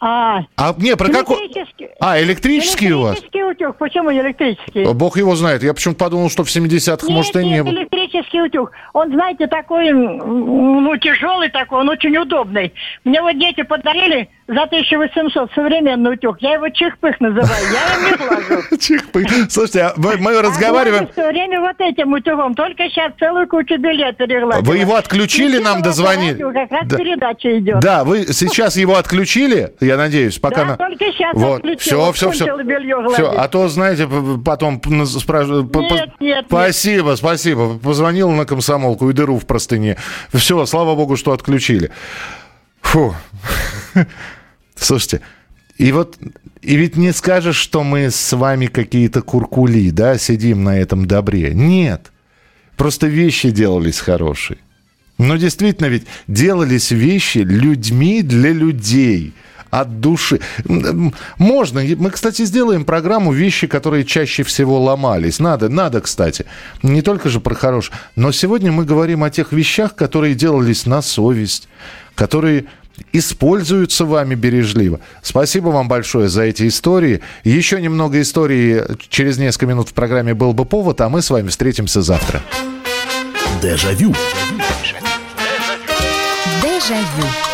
А, 0.00 0.42
А, 0.56 0.74
не, 0.78 0.94
про 0.96 1.08
какой... 1.08 1.46
электрический. 1.46 1.88
А, 1.98 2.20
электрический 2.22 2.92
у 2.92 3.00
вас? 3.02 3.14
Электрический 3.18 3.42
утюг, 3.42 3.76
почему 3.78 4.12
электрический? 4.12 4.92
Бог 4.92 5.16
его 5.16 5.34
знает. 5.34 5.64
Я 5.64 5.74
почему-то 5.74 5.98
подумал, 5.98 6.30
что 6.30 6.44
в 6.44 6.48
70-х, 6.48 7.10
может, 7.12 7.34
и 7.34 7.44
не 7.44 7.64
было. 7.64 7.72
электрический 7.72 7.98
электрический 8.18 8.40
утюг. 8.42 8.70
Он, 8.92 9.10
знаете, 9.12 9.48
такой, 9.48 9.90
ну, 9.92 10.96
тяжелый 10.98 11.48
такой, 11.50 11.80
он 11.80 11.88
очень 11.88 12.16
удобный. 12.16 12.72
Мне 13.04 13.20
вот 13.20 13.36
дети 13.38 13.62
подарили 13.62 14.28
за 14.48 14.62
1800 14.62 15.52
современный 15.54 16.14
утюг. 16.14 16.38
Я 16.40 16.54
его 16.54 16.68
чихпых 16.70 17.20
называю. 17.20 17.64
Я 17.72 17.94
им 17.96 18.04
не 18.10 18.26
глажу. 18.26 18.76
Чихпых. 18.78 19.26
Слушайте, 19.50 19.82
а 19.82 19.92
мы, 19.96 20.16
мы 20.16 20.36
А 20.38 20.42
разговариваем... 20.42 21.04
глажу 21.04 21.12
все 21.12 21.28
время 21.28 21.60
вот 21.60 21.76
этим 21.78 22.12
утюгом. 22.14 22.54
Только 22.54 22.84
сейчас 22.88 23.12
целую 23.18 23.46
кучу 23.46 23.76
билет 23.76 24.16
перегладила. 24.16 24.62
Вы 24.64 24.78
его 24.78 24.96
отключили, 24.96 25.58
нам 25.58 25.82
дозвонили? 25.82 26.42
Как 26.42 26.70
раз 26.72 26.86
Да. 26.86 26.96
передача 26.96 27.58
идет. 27.58 27.80
Да, 27.80 28.04
вы 28.04 28.24
сейчас 28.32 28.76
его 28.76 28.96
отключили, 28.96 29.74
я 29.80 29.96
надеюсь, 29.98 30.38
пока... 30.38 30.62
Да, 30.62 30.64
на- 30.64 30.76
только 30.78 31.04
щас 31.12 31.34
вот. 31.34 31.56
отключила, 31.58 32.12
Все, 32.14 32.30
все, 32.30 32.30
все. 32.30 32.44
кончила 32.46 32.62
белье 32.66 32.96
гладить. 32.96 33.14
Все, 33.14 33.30
а 33.38 33.48
то, 33.48 33.68
знаете, 33.68 34.08
потом 34.44 34.80
спрашивают... 35.06 35.74
нет, 35.76 36.10
нет. 36.20 36.44
Спасибо, 36.48 37.16
спасибо. 37.16 37.78
Позвонил 37.78 38.30
на 38.30 38.46
комсомолку 38.46 39.10
и 39.10 39.12
дыру 39.12 39.38
в 39.38 39.46
простыне. 39.46 39.96
Все, 40.32 40.64
слава 40.64 40.94
богу, 40.94 41.16
что 41.16 41.32
отключили. 41.32 41.90
Фу. 42.80 43.14
Слушайте, 44.78 45.20
и 45.76 45.92
вот, 45.92 46.18
и 46.60 46.76
ведь 46.76 46.96
не 46.96 47.12
скажешь, 47.12 47.56
что 47.56 47.84
мы 47.84 48.10
с 48.10 48.32
вами 48.32 48.66
какие-то 48.66 49.22
куркули, 49.22 49.90
да, 49.90 50.18
сидим 50.18 50.64
на 50.64 50.78
этом 50.78 51.06
добре. 51.06 51.52
Нет. 51.54 52.12
Просто 52.76 53.06
вещи 53.06 53.50
делались 53.50 53.98
хорошие. 54.00 54.58
Но 55.18 55.36
действительно 55.36 55.86
ведь 55.86 56.06
делались 56.28 56.90
вещи 56.92 57.38
людьми 57.38 58.22
для 58.22 58.52
людей 58.52 59.34
от 59.70 60.00
души. 60.00 60.40
Можно. 61.38 61.82
Мы, 61.96 62.10
кстати, 62.10 62.44
сделаем 62.44 62.84
программу 62.84 63.32
«Вещи, 63.32 63.66
которые 63.66 64.04
чаще 64.04 64.42
всего 64.42 64.80
ломались». 64.80 65.40
Надо, 65.40 65.68
надо, 65.68 66.00
кстати. 66.00 66.46
Не 66.82 67.02
только 67.02 67.28
же 67.28 67.40
про 67.40 67.54
хорошее. 67.54 67.98
Но 68.16 68.32
сегодня 68.32 68.72
мы 68.72 68.84
говорим 68.84 69.24
о 69.24 69.30
тех 69.30 69.52
вещах, 69.52 69.94
которые 69.94 70.34
делались 70.34 70.86
на 70.86 71.02
совесть, 71.02 71.68
которые 72.14 72.66
используются 73.12 74.04
вами 74.04 74.34
бережливо. 74.34 75.00
Спасибо 75.22 75.68
вам 75.68 75.88
большое 75.88 76.28
за 76.28 76.42
эти 76.42 76.68
истории. 76.68 77.20
Еще 77.44 77.80
немного 77.80 78.20
истории 78.20 78.82
через 79.08 79.38
несколько 79.38 79.66
минут 79.66 79.88
в 79.88 79.92
программе 79.94 80.34
«Был 80.34 80.52
бы 80.52 80.64
повод», 80.64 81.00
а 81.00 81.08
мы 81.08 81.22
с 81.22 81.30
вами 81.30 81.48
встретимся 81.48 82.02
завтра. 82.02 82.42
Дежавю. 83.62 84.14
Дежавю. 86.62 87.47